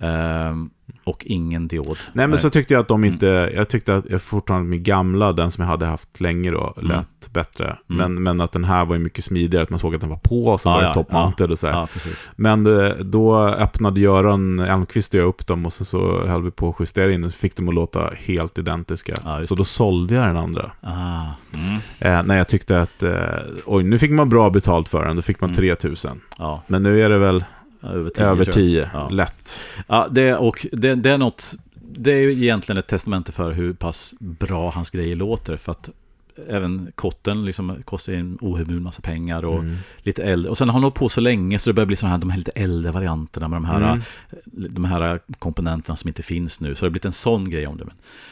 [0.00, 0.70] Ehm,
[1.04, 1.98] och ingen diod.
[2.12, 3.12] Nej men så tyckte jag att de Mm.
[3.12, 6.74] inte, jag tyckte att jag fortfarande min gamla, den som jag hade haft länge då,
[6.76, 7.64] lät bättre.
[7.64, 7.76] Mm.
[8.14, 10.16] Men, men att den här var ju mycket smidigare, att man såg att den var
[10.16, 11.66] på och så Ja, var det ja, top-mounted och så.
[11.66, 11.88] Ja.
[12.36, 16.50] Men eh, då öppnade Göran Elmqvist och jag upp dem och så, så höll vi
[16.50, 19.18] på att justera in och fick dem att låta helt identiska.
[19.24, 20.70] Ja, just så då sålde jag den andra.
[20.80, 21.22] Ah,
[21.54, 21.80] mm.
[21.98, 23.14] Eh, när jag tyckte att, eh,
[23.66, 25.56] oj nu fick man bra betalt för den, då fick man Mm.
[25.56, 26.20] 3000.
[26.38, 27.44] Ja, Men nu är det väl
[27.92, 28.24] över 10.
[28.24, 28.70] över tror jag.
[28.70, 29.08] 10, Ja.
[29.08, 29.60] lätt.
[29.86, 34.14] Ja, det, och det, det är något, det är egentligen ett testamente för hur pass
[34.20, 35.56] bra hans grejer låter.
[35.56, 35.90] För att
[36.48, 39.76] även kotten liksom kostar en ohemul massa pengar och Mm.
[39.98, 40.50] lite äldre.
[40.50, 42.30] Och sen har han hållit på så länge så det börjar bli så här, de
[42.30, 44.00] här lite äldre varianterna med de här, Mm.
[44.74, 46.74] de här komponenterna som inte finns nu.
[46.74, 47.84] Så det har blivit en sån grej om det.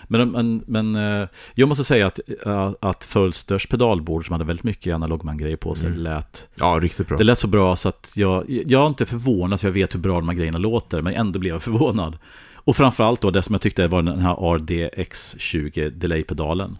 [0.08, 4.64] Men, men, men eh, jag måste säga att, eh, att Fölsters pedalbord som hade väldigt
[4.64, 6.00] mycket analogman-grejer på sig Mm.
[6.02, 7.18] lät Ja, riktigt bra.
[7.18, 10.00] det lät så bra så att jag, jag är inte förvånad för jag vet hur
[10.00, 12.18] bra de här grejerna låter, men ändå blev jag förvånad.
[12.64, 16.78] Och framförallt då det som jag tyckte var den här RDX20 delay-pedalen.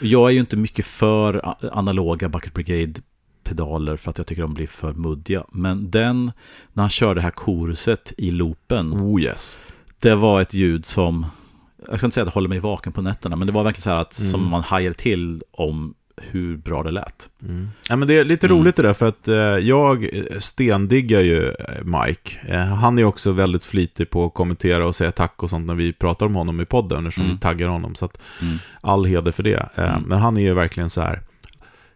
[0.00, 4.66] Jag är ju inte mycket för analoga Bucket Brigade-pedaler för att jag tycker de blir
[4.66, 5.44] för muddiga.
[5.52, 6.32] Men den,
[6.72, 9.58] när han körde det här koruset i loopen, Oh yes.
[10.00, 11.26] det var ett ljud som,
[11.88, 13.82] jag ska inte säga att det håller mig vaken på nätterna, men det var verkligen
[13.82, 14.30] så här att Mm.
[14.30, 17.30] som man hajade till om hur bra det lät.
[17.42, 17.68] Mm.
[17.88, 18.58] Ja, men det är lite Mm.
[18.58, 20.08] roligt det där, för att eh, jag
[20.38, 22.38] stendiggar ju eh, Mike.
[22.48, 25.74] Eh, han är också väldigt flitig på att kommentera och säga tack och sånt när
[25.74, 27.36] vi pratar om honom i podden, eftersom Mm.
[27.36, 27.94] vi taggar honom.
[27.94, 28.58] Så att Mm.
[28.80, 29.68] all heder för det.
[29.74, 30.02] Eh, Mm.
[30.02, 31.20] Men han är ju verkligen så här,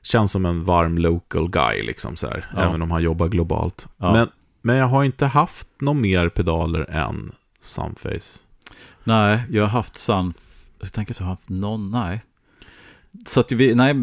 [0.03, 2.63] känns som en varm local guy, liksom så här, Ja.
[2.69, 3.87] även om han jobbar globalt.
[3.99, 4.13] Ja.
[4.13, 4.29] Men,
[4.63, 8.39] men jag har inte haft några mer pedaler än Sunface.
[9.05, 10.35] Nej, jag har haft Sun...
[10.81, 12.23] Jag tänker att jag har haft någon, nej.
[13.27, 13.95] Så att vi, nej.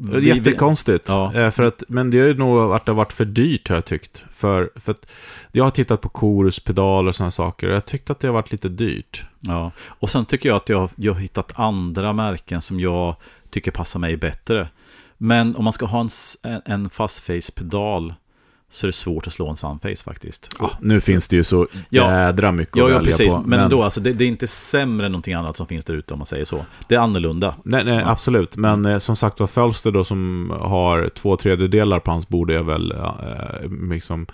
[0.00, 1.08] Vi, Jättekonstigt.
[1.08, 1.34] Ja.
[1.34, 3.84] Eh, För att, men det är nog att det har varit för dyrt har jag
[3.84, 4.24] tyckt.
[4.30, 5.06] För, för att
[5.52, 7.68] jag har tittat på koruspedaler och sådana saker.
[7.68, 9.24] Och jag tyckte att det har varit lite dyrt.
[9.40, 13.16] Ja, och sen tycker jag att jag, jag har hittat andra märken som jag
[13.50, 14.68] tycker passar mig bättre.
[15.18, 16.08] Men om man ska ha en,
[16.64, 18.14] en fastface-pedal
[18.74, 20.50] så är det svårt att slå en sunface faktiskt.
[20.60, 22.10] Ja, nu finns det ju så Ja.
[22.12, 23.32] jädra mycket Ja, att ja välja precis.
[23.32, 23.40] på.
[23.46, 26.14] Men, ändå, alltså, det, det är inte sämre än någonting annat som finns där ute
[26.14, 26.64] om man säger så.
[26.88, 27.54] Det är annorlunda.
[27.64, 28.56] Nej, nej absolut.
[28.56, 32.62] Men eh, som sagt var, Fölster då som har två tredjedelar på hans bord är
[32.62, 34.26] väl eh, liksom...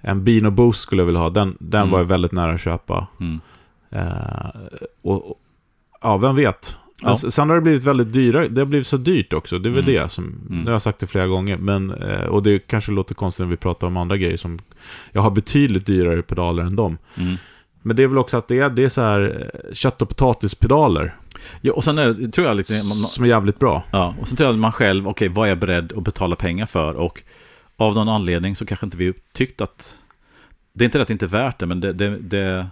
[0.00, 1.30] En Beano Boost skulle jag vilja ha.
[1.30, 1.92] Den, den Mm.
[1.92, 3.06] var jag väldigt nära att köpa.
[3.20, 3.40] Mm.
[3.90, 4.50] Eh,
[5.02, 5.36] och, och,
[6.02, 6.76] ja, vem vet?
[7.02, 7.06] Ja.
[7.06, 9.68] Men s- sen har det blivit väldigt dyra, det har blivit så dyrt också, det
[9.68, 9.94] är väl Mm.
[10.02, 10.58] det som, Mm.
[10.58, 13.50] nu har jag sagt det flera gånger, men, eh, och det kanske låter konstigt när
[13.50, 14.58] vi pratar om andra grejer som,
[15.12, 16.98] jag har betydligt dyrare pedaler än dem.
[17.16, 17.36] Mm.
[17.82, 20.08] Men det är väl också att det är, det är så här eh, kött och
[20.08, 21.14] potatispedaler.
[21.60, 22.72] Ja, och sen är det, tror jag lite...
[22.72, 23.84] Man, Som är jävligt bra.
[23.90, 26.66] ja, och sen tror jag man själv, okej, vad är jag beredd att betala pengar
[26.66, 26.94] för?
[26.96, 27.22] Och
[27.76, 29.98] av någon anledning så kanske inte vi tyckt att...
[30.72, 31.92] Det är inte det att det inte är värt det, men det...
[31.92, 32.66] det, det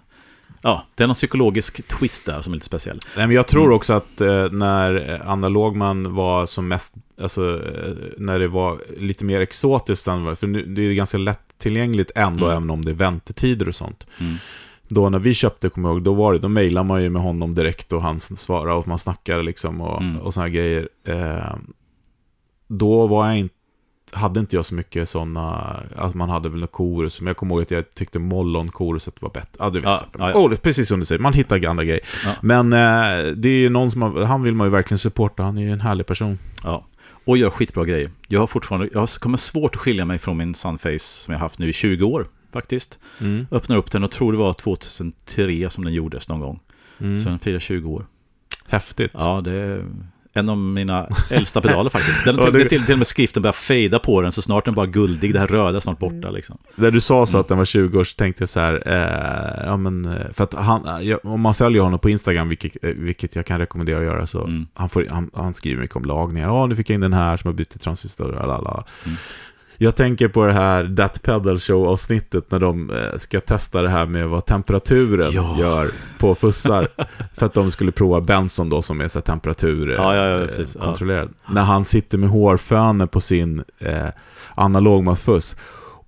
[0.64, 3.00] ja, det är någon psykologisk twist där som är lite speciell.
[3.16, 7.92] Nej, men jag tror också att eh, när Anna Lågman var som mest, alltså eh,
[8.18, 12.44] när det var lite mer exotiskt än vad, för nu, det är ganska lättillgängligt ändå,
[12.46, 12.56] Mm.
[12.56, 14.06] även om det är väntetider och sånt.
[14.20, 14.34] Mm.
[14.88, 17.22] Då när vi köpte, kommer jag ihåg, då var det, då mejlade man ju med
[17.22, 20.18] honom direkt och han svarade och man snackade liksom och, Mm.
[20.18, 20.88] och såna här grejer.
[21.08, 21.54] Eh,
[22.68, 23.54] då var jag inte,
[24.14, 27.54] hade inte jag så mycket sådana, att man hade väl några korus, men jag kommer
[27.54, 29.56] ihåg att jag tyckte Mollon-koruset var bättre.
[29.58, 29.84] Ja, du vet.
[29.84, 30.38] Ja, ja, ja.
[30.38, 32.00] Oh, precis som du säger, man hittar andra grejer.
[32.40, 35.58] Men eh, det är ju någon som, har, han vill man ju verkligen supporta, han
[35.58, 36.38] är ju en härlig person.
[36.62, 36.86] Ja,
[37.24, 38.10] och gör skitbra grejer.
[38.28, 41.58] Jag har fortfarande, jag kommer svårt att skilja mig från min Sunface som jag haft
[41.58, 42.98] nu i 20 år faktiskt.
[43.20, 43.46] Mm.
[43.50, 46.60] Öppnar upp den och tror det var 2003 som den gjordes någon gång.
[46.98, 47.22] Mm.
[47.22, 48.06] Så den firar 20 år.
[48.66, 49.10] Häftigt.
[49.14, 49.84] Ja, det
[50.36, 52.24] en av mina äldsta pedaler faktiskt.
[52.24, 52.68] Den, Ja, det...
[52.68, 55.32] till, till och med skriften börjar fejda på den så snart den bara guldig.
[55.32, 56.58] Det här röda är snart borta liksom.
[56.74, 57.40] När du sa så Mm.
[57.40, 60.44] att den var 20 år så tänkte jag så här, eh, ja men, eh, för
[60.44, 63.98] att han, ja, om man följer honom på Instagram, vilket, eh, vilket jag kan rekommendera
[63.98, 64.66] att göra, så Mm.
[64.74, 66.48] han, får, han, han skriver mycket om lagningar.
[66.48, 68.84] Ja, nu fick jag in den här som har bytt till transistor, lalala.
[69.04, 69.16] Mm.
[69.78, 74.06] Jag tänker på det här That Pedal Show-avsnittet när de eh, ska testa det här
[74.06, 75.56] med vad temperaturen Ja.
[75.58, 76.88] gör på fussar.
[77.34, 80.40] för att de skulle prova Benson då som är så här temperatur eh, Ja, ja,
[80.40, 81.28] eh.
[81.50, 84.08] När han sitter med hårfönen på sin eh,
[84.54, 85.56] analog fuss.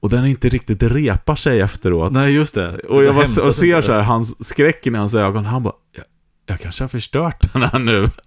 [0.01, 2.13] Och den inte riktigt repar sig efteråt.
[2.13, 2.79] Nej, just det.
[2.79, 5.45] Och jag bara, och ser så här, hans, skräcken i hans ögon.
[5.45, 6.05] Han bara, jag,
[6.47, 8.11] jag kanske har förstört den här nu.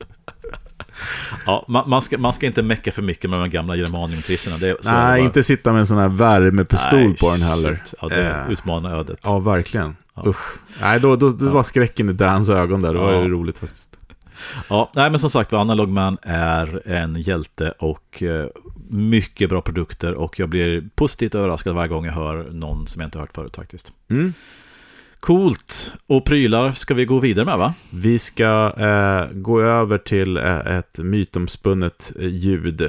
[1.45, 3.75] Ja, man, man, ska, man ska inte mecka för mycket med de gamla.
[3.75, 5.17] Det, det Nej, bara.
[5.17, 7.81] inte sitta med en sån här värmepistol Nej, på den heller.
[8.01, 9.19] Ja, det Eh, utmanar ödet.
[9.23, 9.95] Ja, verkligen.
[10.15, 10.23] Ja.
[10.25, 10.57] Usch.
[10.81, 11.51] Nej, då, då, det Ja.
[11.51, 12.93] var skräcken i Dans ögon där.
[12.93, 13.95] Det var ju roligt faktiskt.
[14.69, 18.47] Ja, nej men som sagt Analog Man är en hjälte och eh,
[18.89, 23.07] mycket bra produkter och jag blir positivt överraskad varje gång jag hör någon som jag
[23.07, 23.93] inte hört förut faktiskt.
[24.09, 24.33] Mm.
[25.19, 25.93] Coolt!
[26.07, 27.73] Och prylar ska vi gå vidare med va?
[27.89, 32.81] Vi ska eh, gå över till eh, ett mytomspunnet eh, ljud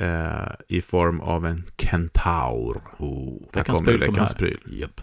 [0.00, 0.06] eh,
[0.68, 2.80] i form av en kentaur.
[2.98, 4.58] Oh, Här veckans kommer pryl veckans pryl.
[4.66, 5.00] Japp.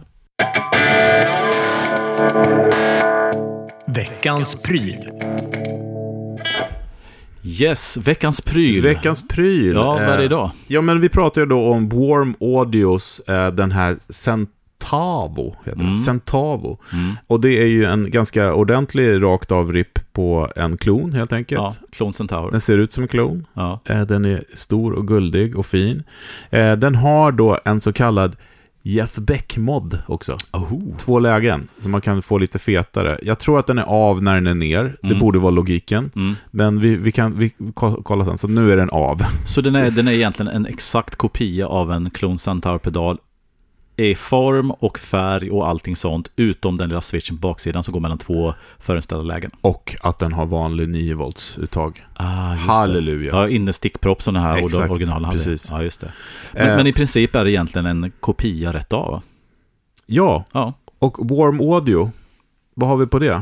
[3.88, 5.10] Veckans pryl.
[7.44, 8.84] Yes, veckans pryl.
[8.84, 9.76] Veckans pryl.
[9.76, 10.52] Ja, vad är det eh, idag?
[10.68, 13.98] Ja, men vi pratar ju då om Warm Audios, eh, den här
[14.84, 15.92] Centavo, heter Mm.
[15.92, 15.98] det.
[15.98, 16.78] Centavo.
[16.94, 17.14] Mm.
[17.28, 21.62] Och det är ju en ganska ordentlig rakt av ripp på en klon, helt enkelt.
[21.62, 22.52] Ja, Clone Centaur.
[22.52, 23.46] Den ser ut som en klon.
[23.54, 23.80] Ja.
[23.86, 26.04] Eh, Den är stor och guldig och fin.
[26.50, 28.36] Eh, Den har då en så kallad
[28.84, 30.38] Jeff Beck-mod också.
[30.54, 30.98] Oh.
[30.98, 33.20] Två lägen, så man kan få lite fetare.
[33.22, 34.96] Jag tror att den är av när den är ner.
[35.02, 35.20] Det Mm.
[35.20, 36.12] borde vara logiken.
[36.16, 36.36] Mm.
[36.52, 39.22] Men vi, vi kan vi ko- kolla sen, så nu är den av.
[39.48, 43.18] Så den är, den är egentligen en exakt kopia av en Clone Centaur-pedal
[44.00, 48.00] i form och färg och allting sånt, utom den lilla switchen på baksidan som går
[48.00, 49.52] mellan två förinställda lägen.
[49.62, 52.06] Och att den har vanlig 9 volts uttag.
[52.14, 52.24] Ah,
[52.54, 53.32] Halleluja.
[53.32, 53.38] Det.
[53.38, 55.38] Ja, inne stickpropp som den här Exakt, originalen hade.
[55.38, 55.68] precis.
[55.72, 56.12] Ja, just det.
[56.54, 56.76] Men, Eh.
[56.76, 59.12] men i princip är det egentligen en kopia rätt av.
[59.12, 59.22] va?
[60.06, 60.74] Ja, Ja.
[61.00, 62.12] och Warm Audio.
[62.74, 63.42] Vad har vi på det?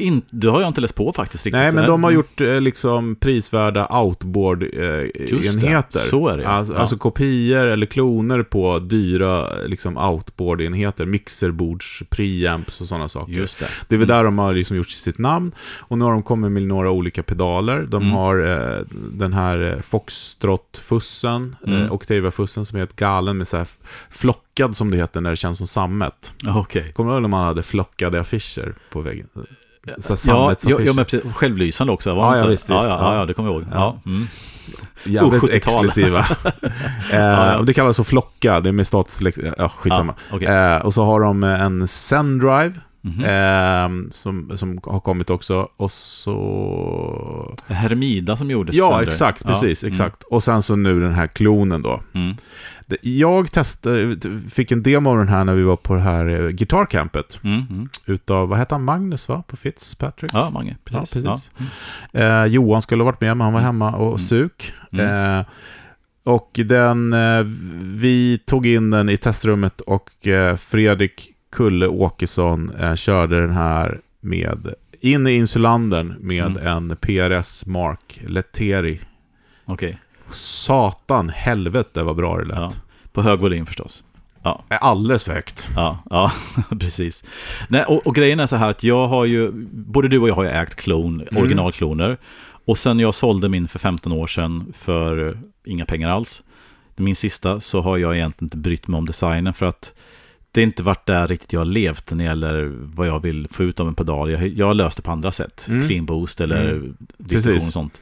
[0.00, 1.58] In, det har jag inte läst på faktiskt riktigt.
[1.60, 5.98] Nej, men de har här- gjort eh, liksom prisvärda outboard-enheter.
[5.98, 6.48] så är det, ja.
[6.48, 6.78] Alltså, Ja.
[6.78, 11.06] alltså kopior eller kloner på dyra liksom, outboard-enheter.
[11.06, 13.32] Mixerbords, preamps och sådana saker.
[13.32, 13.66] Just det.
[13.88, 15.52] Det är väl där de har liksom gjort sitt namn.
[15.78, 17.86] Och nu har de kommit med några olika pedaler.
[17.90, 18.14] De Mm.
[18.14, 18.38] har
[18.78, 21.82] eh, den här eh, Foxtrot-fussen, Mm.
[21.82, 23.78] eh, Octavia-fussen som är helt galen med så här f-
[24.10, 26.32] flockad som det heter när det känns som sammet.
[26.46, 26.92] Okej.
[26.92, 29.26] Kommer du ihåg när man hade flockade affischer på väggen?
[29.98, 30.54] Så här Ja,
[30.84, 31.22] ja, men precis.
[31.34, 32.14] Självlysande också.
[32.14, 32.84] Var Ja, ja, visst, visst.
[32.84, 33.24] ja, Ja.
[33.24, 33.66] det kommer jag ihåg.
[33.72, 34.00] Ja.
[34.04, 34.10] Ja.
[34.10, 34.26] Mm.
[35.04, 35.56] Jävligt Oh, 70-tal.
[35.56, 36.18] exklusiva.
[37.12, 39.38] eh, det kallas så flocka, det är med statsläkt...
[39.58, 40.14] Ja, skitsamma.
[40.30, 40.48] Ja, okej.
[40.48, 42.72] eh, och så har de en Sendrive.
[43.00, 43.24] Mhm.
[43.24, 45.68] Eh, som, som har kommit också.
[45.76, 47.56] Och så...
[47.66, 49.44] Hermida som gjordes Ja, exakt.
[49.46, 50.22] Precis, mm, exakt.
[50.22, 52.00] Och sen så nu den här klonen då.
[53.02, 54.16] Jag testade,
[54.50, 57.40] fick en demo av den här när vi var på det här eh, gitarrcampet.
[57.44, 57.62] Mm.
[57.70, 57.88] Mm.
[58.06, 59.42] Utav, vad hette han, Magnus va?
[59.46, 60.30] På Fitzpatrick?
[60.34, 60.76] Ja, Mange.
[60.84, 61.24] Precis.
[61.24, 61.50] Ja, precis.
[61.56, 61.64] Ja.
[62.12, 62.44] Mm.
[62.44, 64.18] Eh, Johan skulle ha varit med, men han var hemma och Mm.
[64.18, 64.72] suk.
[64.92, 65.38] Mm.
[65.38, 65.44] Eh,
[66.24, 67.42] och den, eh,
[67.80, 74.00] vi tog in den i testrummet och eh, Fredrik Kulle Åkesson eh, körde den här
[74.20, 76.66] med, in i insulandern med Mm.
[76.66, 79.00] en PRS Mark Leteri.
[79.64, 79.98] Okej.
[80.30, 82.56] Satan, helvete vad bra det lät.
[82.58, 82.72] Ja.
[83.12, 84.04] På hög volym förstås.
[84.42, 84.64] Ja.
[84.68, 85.68] är alldeles för högt.
[85.76, 86.32] Ja, ja
[86.80, 87.24] precis.
[87.68, 90.34] Nej, och, och grejen är så här att jag har ju, både du och jag
[90.34, 91.42] har ju ägt klon, Mm.
[91.42, 92.16] originalkloner.
[92.64, 96.42] Och sen jag sålde min för 15 år sedan för inga pengar alls.
[96.96, 99.94] Min sista så har jag egentligen inte brytt mig om designen för att
[100.52, 103.62] det inte varit där riktigt jag har levt när det gäller vad jag vill få
[103.62, 104.30] ut av en pedal.
[104.30, 105.66] Jag, jag har löst det på andra sätt.
[105.68, 105.86] Mm.
[105.86, 106.96] Clean boost eller Mm.
[107.18, 108.00] distribution och sånt.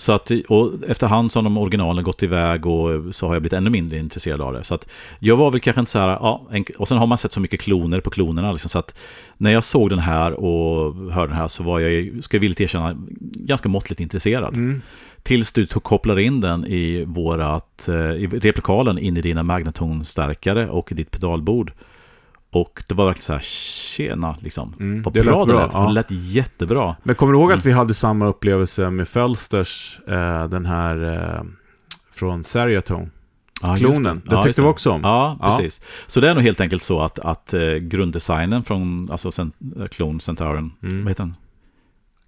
[0.00, 3.70] Så att, och efterhand som de originalen gått iväg och så har jag blivit ännu
[3.70, 4.64] mindre intresserad av det.
[4.64, 4.88] Så att
[5.18, 7.40] jag var väl kanske inte så här, ja, en, och sen har man sett så
[7.40, 8.94] mycket kloner på klonerna liksom, så att
[9.36, 12.60] när jag såg den här och hörde den här så var jag, ska jag villigt
[12.60, 14.54] erkänna, ganska måttligt intresserad.
[14.54, 14.82] Mm.
[15.22, 20.92] Tills du kopplar in den i vårat, eh, i replikalen in i dina magnetonstärkare och
[20.92, 21.72] i ditt pedalbord.
[22.52, 24.74] Och det var verkligen så här, tjena, liksom.
[24.80, 25.70] Mm, Vad det bra lät det lät.
[25.72, 25.86] ja.
[25.86, 26.96] Det lät jättebra.
[27.02, 27.58] Men kommer du ihåg Mm.
[27.58, 31.42] att vi hade samma upplevelse med Fölsters, eh, den här eh,
[32.12, 33.08] från Seriatone?
[33.62, 34.22] Ja, just Klonen.
[34.24, 35.00] Det Ja, tyckte just vi också om.
[35.04, 35.46] Ja, Ja.
[35.56, 35.80] precis.
[36.06, 39.86] Så det är nog helt enkelt så att, att eh, grunddesignen från alltså Cent, eh,
[39.86, 40.98] Clone Centurion, Mm.
[41.04, 41.34] vad heter den?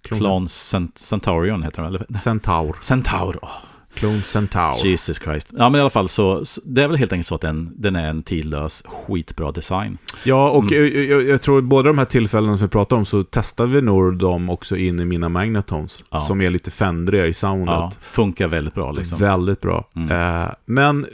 [0.09, 2.05] Klon- Cent, Centurion heter den, eller?
[2.19, 2.75] Centaur.
[2.81, 3.49] Centaur, åh,
[3.93, 4.85] Clone Centaur.
[4.85, 5.49] Jesus Christ.
[5.57, 7.71] Ja, men i alla fall så, så det är väl helt enkelt så att den,
[7.75, 9.97] den är en tidlös, skitbra design.
[10.23, 10.73] Ja, och Mm.
[10.73, 13.81] jag, jag, jag tror båda de här tillfällena som vi pratar om så testar vi
[13.81, 16.03] nog dem också in i mina Magnetons.
[16.09, 16.19] Ja.
[16.19, 17.67] Som är lite fändriga i soundet.
[17.75, 19.17] Ja, funkar väldigt bra liksom.
[19.17, 19.89] Väldigt bra.
[19.95, 20.41] Mm.
[20.43, 21.05] Eh, men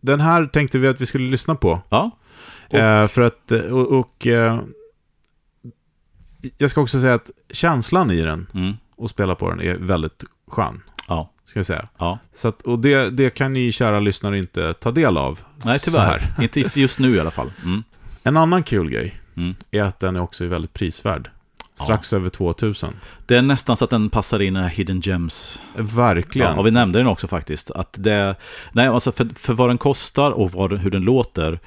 [0.00, 1.80] den här tänkte vi att vi skulle lyssna på.
[1.88, 2.10] Ja,
[2.70, 4.60] Och- Eh, för att, eh, och, och eh,
[6.58, 10.24] jag ska också säga att känslan i den mm, och spela på den är väldigt
[10.50, 10.82] skön.
[11.08, 11.84] ja, Ska jag säga.
[11.98, 12.18] ja.
[12.34, 15.40] Så att, och det, det kan ni kära lyssnare inte ta del av.
[15.64, 16.34] Nej, tyvärr.
[16.42, 17.52] Inte just nu i alla fall.
[17.64, 17.82] Mm.
[18.22, 19.54] En annan kul grej Mm.
[19.70, 21.30] är att den är också väldigt prisvärd.
[21.74, 22.94] Strax över 2000.
[23.26, 26.48] Det är nästan så att den passar in i Hidden Gems Verkligen.
[26.48, 27.70] Ja, och vi nämnde den också faktiskt.
[27.70, 28.34] Att det,
[28.72, 31.60] nej, alltså för, för vad den kostar och vad, hur den låter,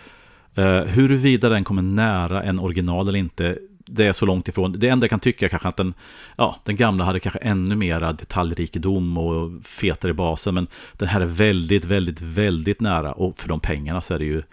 [0.55, 3.57] eh, huruvida den kommer nära en original eller inte,
[3.91, 4.75] det är så långt ifrån.
[4.79, 5.93] Det enda jag kan tycka är kanske att den,
[6.35, 11.21] ja, den gamla hade kanske ännu mera detaljrikedom och fetare i basen, men den här
[11.21, 14.43] är väldigt, väldigt, väldigt nära och för de pengarna så är det ju,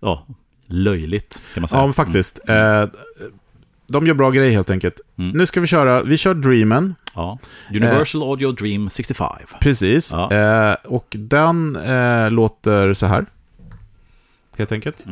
[0.00, 0.26] ja,
[0.66, 1.80] löjligt kan man säga.
[1.80, 2.40] Ja, men faktiskt.
[2.48, 2.84] Eh,
[3.86, 5.00] de gör bra grejer helt enkelt.
[5.18, 5.30] Mm.
[5.30, 6.94] Nu ska vi köra, vi kör Dreamen.
[7.14, 7.38] Ja.
[7.70, 9.28] Universal Audio Dream 65.
[9.60, 10.12] Precis.
[10.12, 10.32] Ja.
[10.32, 13.26] Eh, och den eh, låter så här.
[14.56, 15.04] Helt enkelt.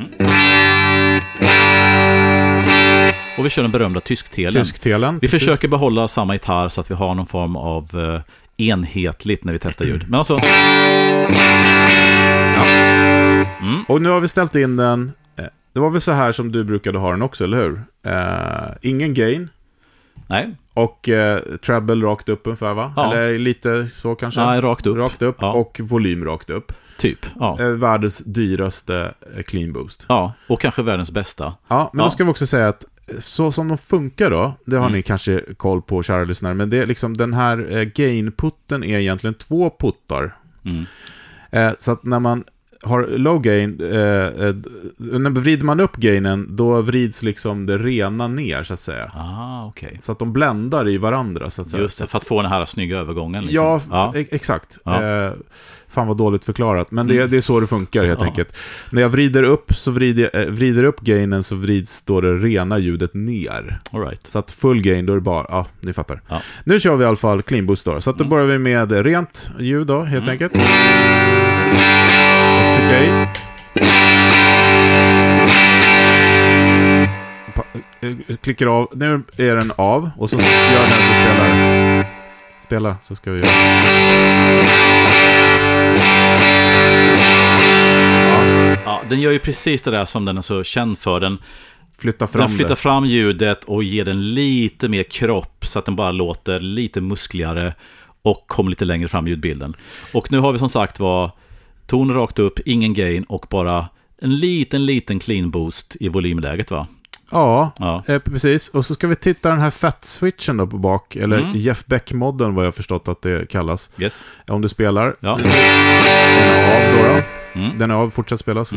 [3.39, 4.65] Och vi kör den berömda tysktelen.
[4.65, 5.15] Tysktelen.
[5.15, 5.39] Vi precis.
[5.41, 9.59] försöker behålla samma gitarr så att vi har någon form av eh, enhetligt när vi
[9.59, 10.05] testar ljud.
[10.09, 10.41] Men alltså...
[13.61, 13.85] Mm.
[13.89, 15.13] Och nu har vi ställt in den.
[15.39, 17.83] eh, Det var väl så här som du brukade ha den också, eller hur?
[18.07, 19.49] Eh, ingen gain.
[20.27, 22.93] Nej, Och eh, treble rakt upp ungefär va?
[22.97, 23.13] Ja.
[23.15, 24.41] Eller lite så kanske?
[24.41, 24.97] nej, rakt upp.
[24.97, 25.53] Rakt upp Ja.
[25.53, 26.73] och volym rakt upp.
[26.99, 27.27] Typ.
[27.41, 27.57] Ja.
[27.61, 30.07] Eh, världens dyraste eh, clean boost.
[30.09, 31.55] ja, och kanske världens bästa.
[31.69, 32.05] Ja, men Ja.
[32.07, 34.97] då ska vi också säga att eh, så som de funkar då, det har Mm.
[34.97, 39.35] ni kanske koll på kära lyssnare, men det är liksom den här gain-putten är egentligen
[39.35, 40.37] två puttar.
[40.65, 40.85] Mm.
[41.79, 42.45] Så att när man
[42.83, 44.55] har low gain, eh, eh,
[44.99, 49.13] när vrider man upp gainen, då vrids liksom det rena ner så att säga.
[49.15, 49.99] Ah, okej.
[50.01, 51.83] Så att de bländar i varandra så att säga.
[51.83, 53.45] Just det, för att få den här snygga övergången.
[53.45, 53.65] Liksom.
[53.65, 54.13] Ja, ja.
[54.17, 54.79] e- exakt.
[54.85, 55.25] Ja.
[55.27, 55.33] Eh,
[55.89, 57.31] fan vad dåligt förklarat, men det, Mm.
[57.31, 58.27] det är så det funkar helt Ja.
[58.27, 58.57] enkelt.
[58.93, 62.35] När jag vrider upp, så vrider, jag, eh, vrider upp gainen så vrids då det
[62.35, 63.79] rena ljudet ner.
[63.93, 64.21] All right.
[64.27, 66.21] Så att full gain, då är det bara, ja, ni fattar.
[66.29, 66.43] Ja.
[66.65, 68.01] Nu kör vi i alla fall clean boost då.
[68.01, 68.31] Så att då Mm.
[68.31, 70.33] börjar vi med rent ljud då, helt Mm.
[70.33, 70.53] enkelt.
[72.89, 73.27] Trycka i.
[77.55, 77.65] Pa-
[78.01, 78.89] eh, Klickar av.
[78.95, 80.11] Nu är den av.
[80.19, 82.07] Och så gör den så spelar.
[82.65, 83.49] Spela, så ska vi göra.
[88.29, 91.21] Ja, Ja, den gör ju precis det där som den är så känd för.
[91.21, 91.39] Den,
[91.99, 92.77] flytta fram den flyttar det.
[92.77, 97.75] fram ljudet och ger den lite mer kropp så att den bara låter lite muskligare
[98.23, 99.75] och kommer lite längre fram i ljudbilden.
[100.13, 101.31] Och nu har vi som sagt var
[101.89, 103.89] ton rakt upp, ingen gain och bara
[104.23, 106.87] en liten, liten clean boost i volymläget va?
[107.31, 108.03] Ja, Ja.
[108.09, 108.69] eh, precis.
[108.69, 111.17] Och så ska vi titta den här fat-switchen då på bak.
[111.17, 111.53] Eller Mm.
[111.55, 113.91] Jeff Beck-modden vad jag förstått att det kallas.
[113.99, 114.27] Yes.
[114.47, 115.17] Om du spelar.
[115.21, 115.37] Ja.
[115.37, 117.03] Den är av då.
[117.03, 117.23] då.
[117.61, 117.79] Mm.
[117.79, 118.73] Den är av, fortsätt spelas.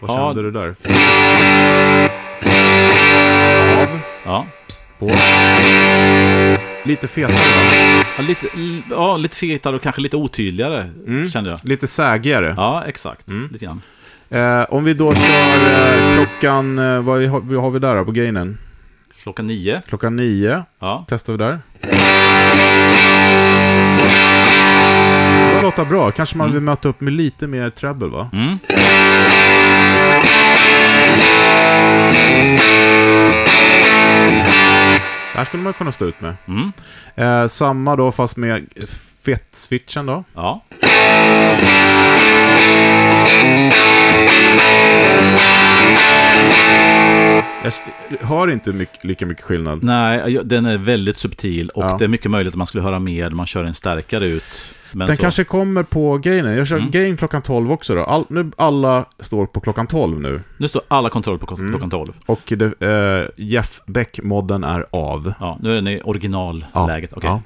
[0.00, 0.14] Vad Ja.
[0.34, 0.68] kände du där?
[3.82, 4.46] Av, Ja.
[4.98, 5.06] på.
[6.84, 8.01] Lite fetare va?
[8.16, 8.46] Ja, lite,
[8.90, 11.30] ja, lite fetare och kanske lite otydligare Mm.
[11.30, 11.60] kände jag.
[11.62, 12.54] Lite sägigare.
[12.56, 13.28] Ja, exakt.
[13.28, 13.48] Mm.
[13.52, 13.82] Lite grann.
[14.30, 18.10] Eh, om vi då kör eh, klockan, eh, vad har, har vi där då på
[18.12, 18.58] gainen?
[19.22, 19.82] Klockan nio.
[19.88, 20.62] Klockan nio.
[20.80, 21.04] Ja.
[21.08, 21.58] Testar vi där.
[25.54, 26.10] Då låta bra.
[26.10, 28.30] Kanske man vill möta upp med lite mer treble, va?
[28.32, 28.58] Mm.
[35.32, 36.36] Det här skulle man kunna stå ut med.
[36.48, 36.72] Mm.
[37.14, 38.66] Eh, samma då, fast med
[39.24, 40.24] fett-switchen då.
[40.34, 40.60] Ja.
[47.64, 47.72] Jag
[48.26, 49.84] har inte mycket, lika mycket skillnad.
[49.84, 51.96] Nej, den är väldigt subtil och Ja.
[51.98, 54.74] det är mycket möjligt att man skulle höra mer när man kör en starkare ut.
[54.94, 55.22] Men Den så.
[55.22, 56.56] kanske kommer på gainen.
[56.56, 56.90] Jag kör Mm.
[56.90, 58.04] gain klockan 12 också då.
[58.04, 60.40] All, nu alla står på klockan 12 nu.
[60.58, 61.70] Nu står alla kontroll på Mm.
[61.72, 62.12] klockan 12.
[62.26, 65.32] Och det, eh, Jeff Beck-modden är av.
[65.40, 67.10] Ja, nu är den i originalläget.
[67.12, 67.30] Okej.
[67.30, 67.42] Ja.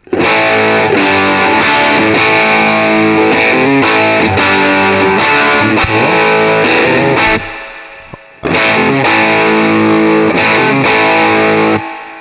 [8.42, 10.05] Ja,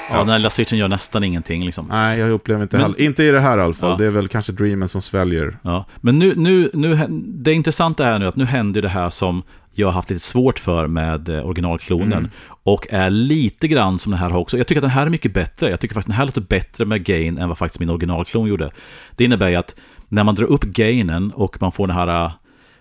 [0.10, 1.88] den här lilla switchen gör nästan ingenting liksom.
[1.90, 3.02] Nej, jag upplever inte heller.
[3.02, 3.90] Inte i det här i alla fall.
[3.90, 3.98] Ja.
[3.98, 5.58] Det är väl kanske Dreamen som sväljer.
[5.62, 5.86] Ja.
[6.02, 9.44] Men nu, nu, nu, det intressanta är nu att nu händer det här som
[9.74, 12.14] jag har haft lite svårt för med eh, originalklonen.
[12.14, 12.32] Mm.
[12.64, 14.58] Och är lite grann som den här också.
[14.58, 15.70] Jag tycker att den här är mycket bättre.
[15.70, 18.72] Jag tycker faktiskt den här låter bättre med gain än vad faktiskt min originalklon gjorde.
[19.16, 19.76] Det innebär ju att
[20.08, 22.32] när man drar upp gainen och man får den här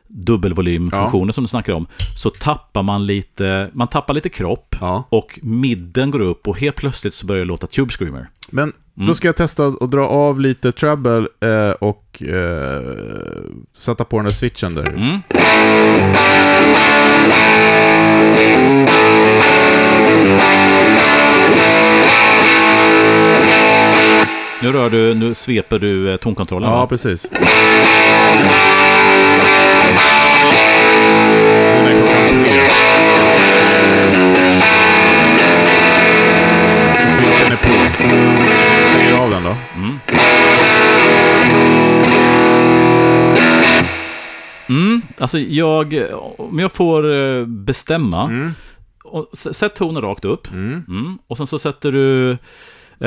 [0.08, 1.86] dubbelvolymfunktionen som du snackar om,
[2.18, 5.04] så tappar man lite, man tappar lite kropp Ja.
[5.08, 8.28] och midden går upp och helt plötsligt så börjar det låta Tube Screamer.
[8.50, 9.06] Men Mm.
[9.08, 12.82] då ska jag testa att dra av lite treble eh, och eh,
[13.78, 14.86] sätta på den där switchen där.
[14.88, 15.20] Mm.
[24.62, 26.86] Nu rör du, nu sveper du eh, tonkontrollen Ja, va?
[26.86, 27.26] precis.
[37.44, 38.86] Switchen är på.
[38.86, 39.56] Stänger av den då.
[39.76, 39.98] Mm.
[44.68, 45.94] Mm, alltså jag,
[46.38, 48.52] om jag får eh, bestämma, Mm.
[49.04, 50.52] och, sätt tonen rakt upp.
[50.52, 50.84] Mm.
[50.88, 51.18] Mm.
[51.26, 52.30] Och sen så sätter du,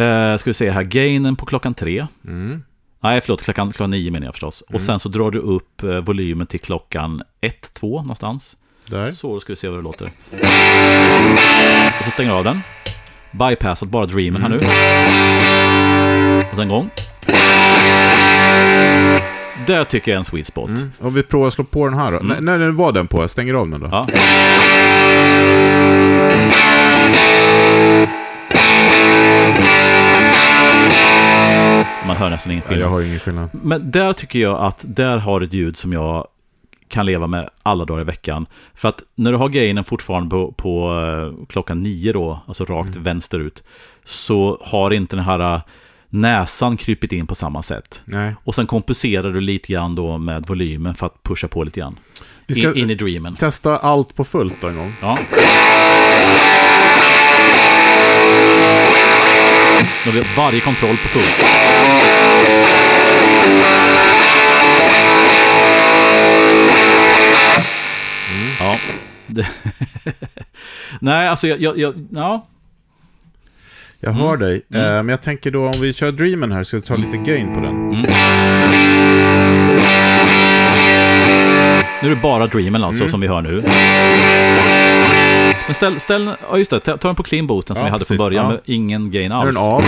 [0.02, 2.08] eh, ska vi se här, gainen på klockan tre.
[2.28, 2.64] Mm.
[3.00, 4.62] Nej, förlåt, klockan, klockan nio menar jag förstås.
[4.74, 8.58] Och sen så drar du upp eh, volymen till klockan ett, två någonstans.
[8.86, 9.12] Där.
[9.12, 10.12] Så ska vi se vad det låter.
[12.00, 12.62] Och så stänger jag av den.
[13.32, 14.58] Bypassat bara Dreamen här nu.
[16.52, 16.90] Och sen gång.
[19.68, 20.70] Där tycker jag är en sweet spot.
[20.70, 20.92] Mm.
[21.00, 22.18] Och vi provar att slå på den här då.
[22.20, 23.22] N- när var den på?
[23.24, 23.88] Jag stänger av den då.
[23.92, 24.08] Ja.
[32.08, 32.86] Man hör nästan ingen skillnad.
[32.86, 33.50] jag har ingen skillnad.
[33.52, 36.28] Men där tycker jag att där har ett ljud som jag
[36.90, 38.46] kan leva med alla dagar i veckan.
[38.76, 41.00] För att när du har gainen fortfarande på, på
[41.42, 43.04] eh, klockan nio då, alltså rakt Mm.
[43.04, 43.64] vänsterut,
[44.04, 45.62] så har inte den här eh,
[46.10, 48.02] näsan krypit in på samma sätt.
[48.06, 48.36] Nej.
[48.44, 52.00] Och sen kompenserar du lite grann då med volymen för att pusha på lite grann.
[52.48, 53.36] Vi ska In, in i dreamen.
[53.36, 54.94] testa allt på fullt då en gång.
[55.02, 55.20] Ja.
[60.06, 61.36] Nu har vi varje kontroll på fullt.
[68.60, 68.80] Ja.
[69.28, 69.48] Det-
[71.00, 72.46] Nej, alltså jag, jag, jag ja.
[74.00, 74.24] Jag Mm.
[74.28, 74.56] hör dig.
[74.74, 77.54] Eh, men jag tänker då om vi kör Dreamen här, ska vi ta lite gain
[77.54, 77.92] på den?
[77.92, 78.02] Mm.
[82.02, 83.12] Nu är det bara Dreamen alltså Mm.
[83.12, 83.62] som vi hör nu.
[85.66, 87.92] Men ställ, ställ, ja just det, ta ta den på clean boosten som Ja, vi
[87.92, 88.52] hade precis, från början ja.
[88.52, 89.56] med ingen gain Nu är alls.
[89.56, 89.84] den av.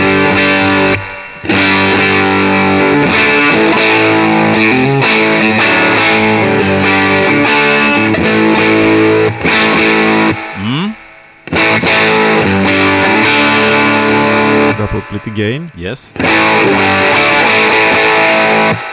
[14.90, 15.70] Dra upp lite gain.
[15.78, 16.14] yes.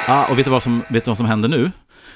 [0.10, 1.72] Ah, och vet du, vad som, vet du vad som händer nu?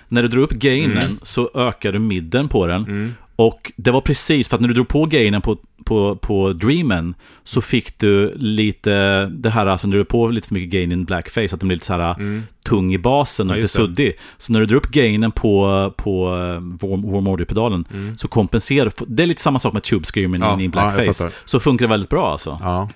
[0.07, 1.17] När du drar upp gainen Mm.
[1.21, 3.15] så ökar du midden på den.
[3.47, 7.13] Och det var precis för att när du drog på gainen på, på, på Dreamen
[7.43, 10.91] så fick du lite det här, alltså när du drog på lite för mycket gain
[10.91, 13.59] in blackface, att den blir lite så här tung i basen och Mm.
[13.59, 14.13] Ja, lite suddig.
[14.37, 17.85] Så när du drar upp gainen på, på eh, warm, warm Audio-pedalen
[18.17, 20.47] så kompenserar Det är lite samma sak med tube screaming Mm.
[20.49, 21.23] Ja, in i ja, jag blackface.
[21.23, 21.35] fattar.
[21.45, 22.59] så funkar det väldigt bra alltså.
[22.61, 22.89] Ja.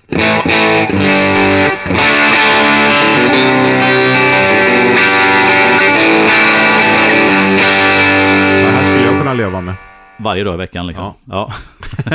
[8.64, 9.74] Det här skulle jag kunna leva med.
[10.18, 11.14] Varje dag i veckan liksom.
[11.24, 11.52] Ja.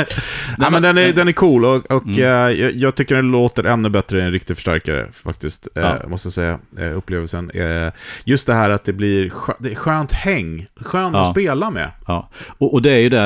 [0.58, 2.18] Nej, men den är, den är cool och, och Mm.
[2.18, 5.68] eh, jag, jag tycker den låter ännu bättre än en riktig förstärkare faktiskt.
[5.76, 5.96] Eh, Ja.
[6.08, 7.50] Måste jag säga, eh, upplevelsen.
[7.50, 7.92] Eh,
[8.24, 11.20] just det här att det blir skö, det är skönt häng, skön Ja.
[11.22, 11.90] att spela med.
[12.06, 12.28] Ja,
[12.58, 13.20] och, och det är ju det,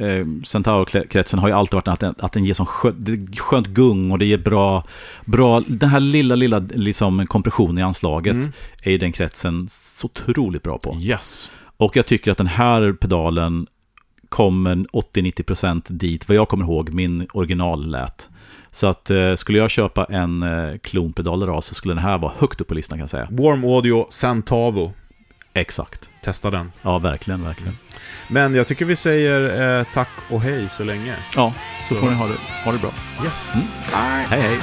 [0.00, 2.92] eh, eh, Centaur-kretsen har ju alltid varit att den, att den ger sån skö,
[3.38, 4.84] skönt gung och det ger bra,
[5.24, 8.52] bra, den här lilla, lilla liksom kompressionen i anslaget Mm.
[8.82, 10.96] är ju den kretsen så otroligt bra på.
[11.00, 11.50] Yes.
[11.76, 13.66] Och jag tycker att den här pedalen
[14.32, 18.28] kommer 80-90% dit, vad jag kommer ihåg, min original lät.
[18.70, 22.32] Så att eh, skulle jag köpa en eh, klonpedal idag så skulle den här vara
[22.38, 23.28] högt upp på listan kan jag säga.
[23.30, 24.92] Warm Audio Centavo.
[25.54, 26.08] Exakt.
[26.24, 26.72] Testa den.
[26.82, 27.78] Ja, verkligen, verkligen.
[28.28, 31.14] Men jag tycker vi säger eh, tack och hej så länge.
[31.36, 31.54] Ja,
[31.88, 32.90] så Så- får ni ha det, ha det bra.
[33.24, 33.50] Yes.
[33.54, 33.66] Mm.
[34.28, 34.58] Hej, hej.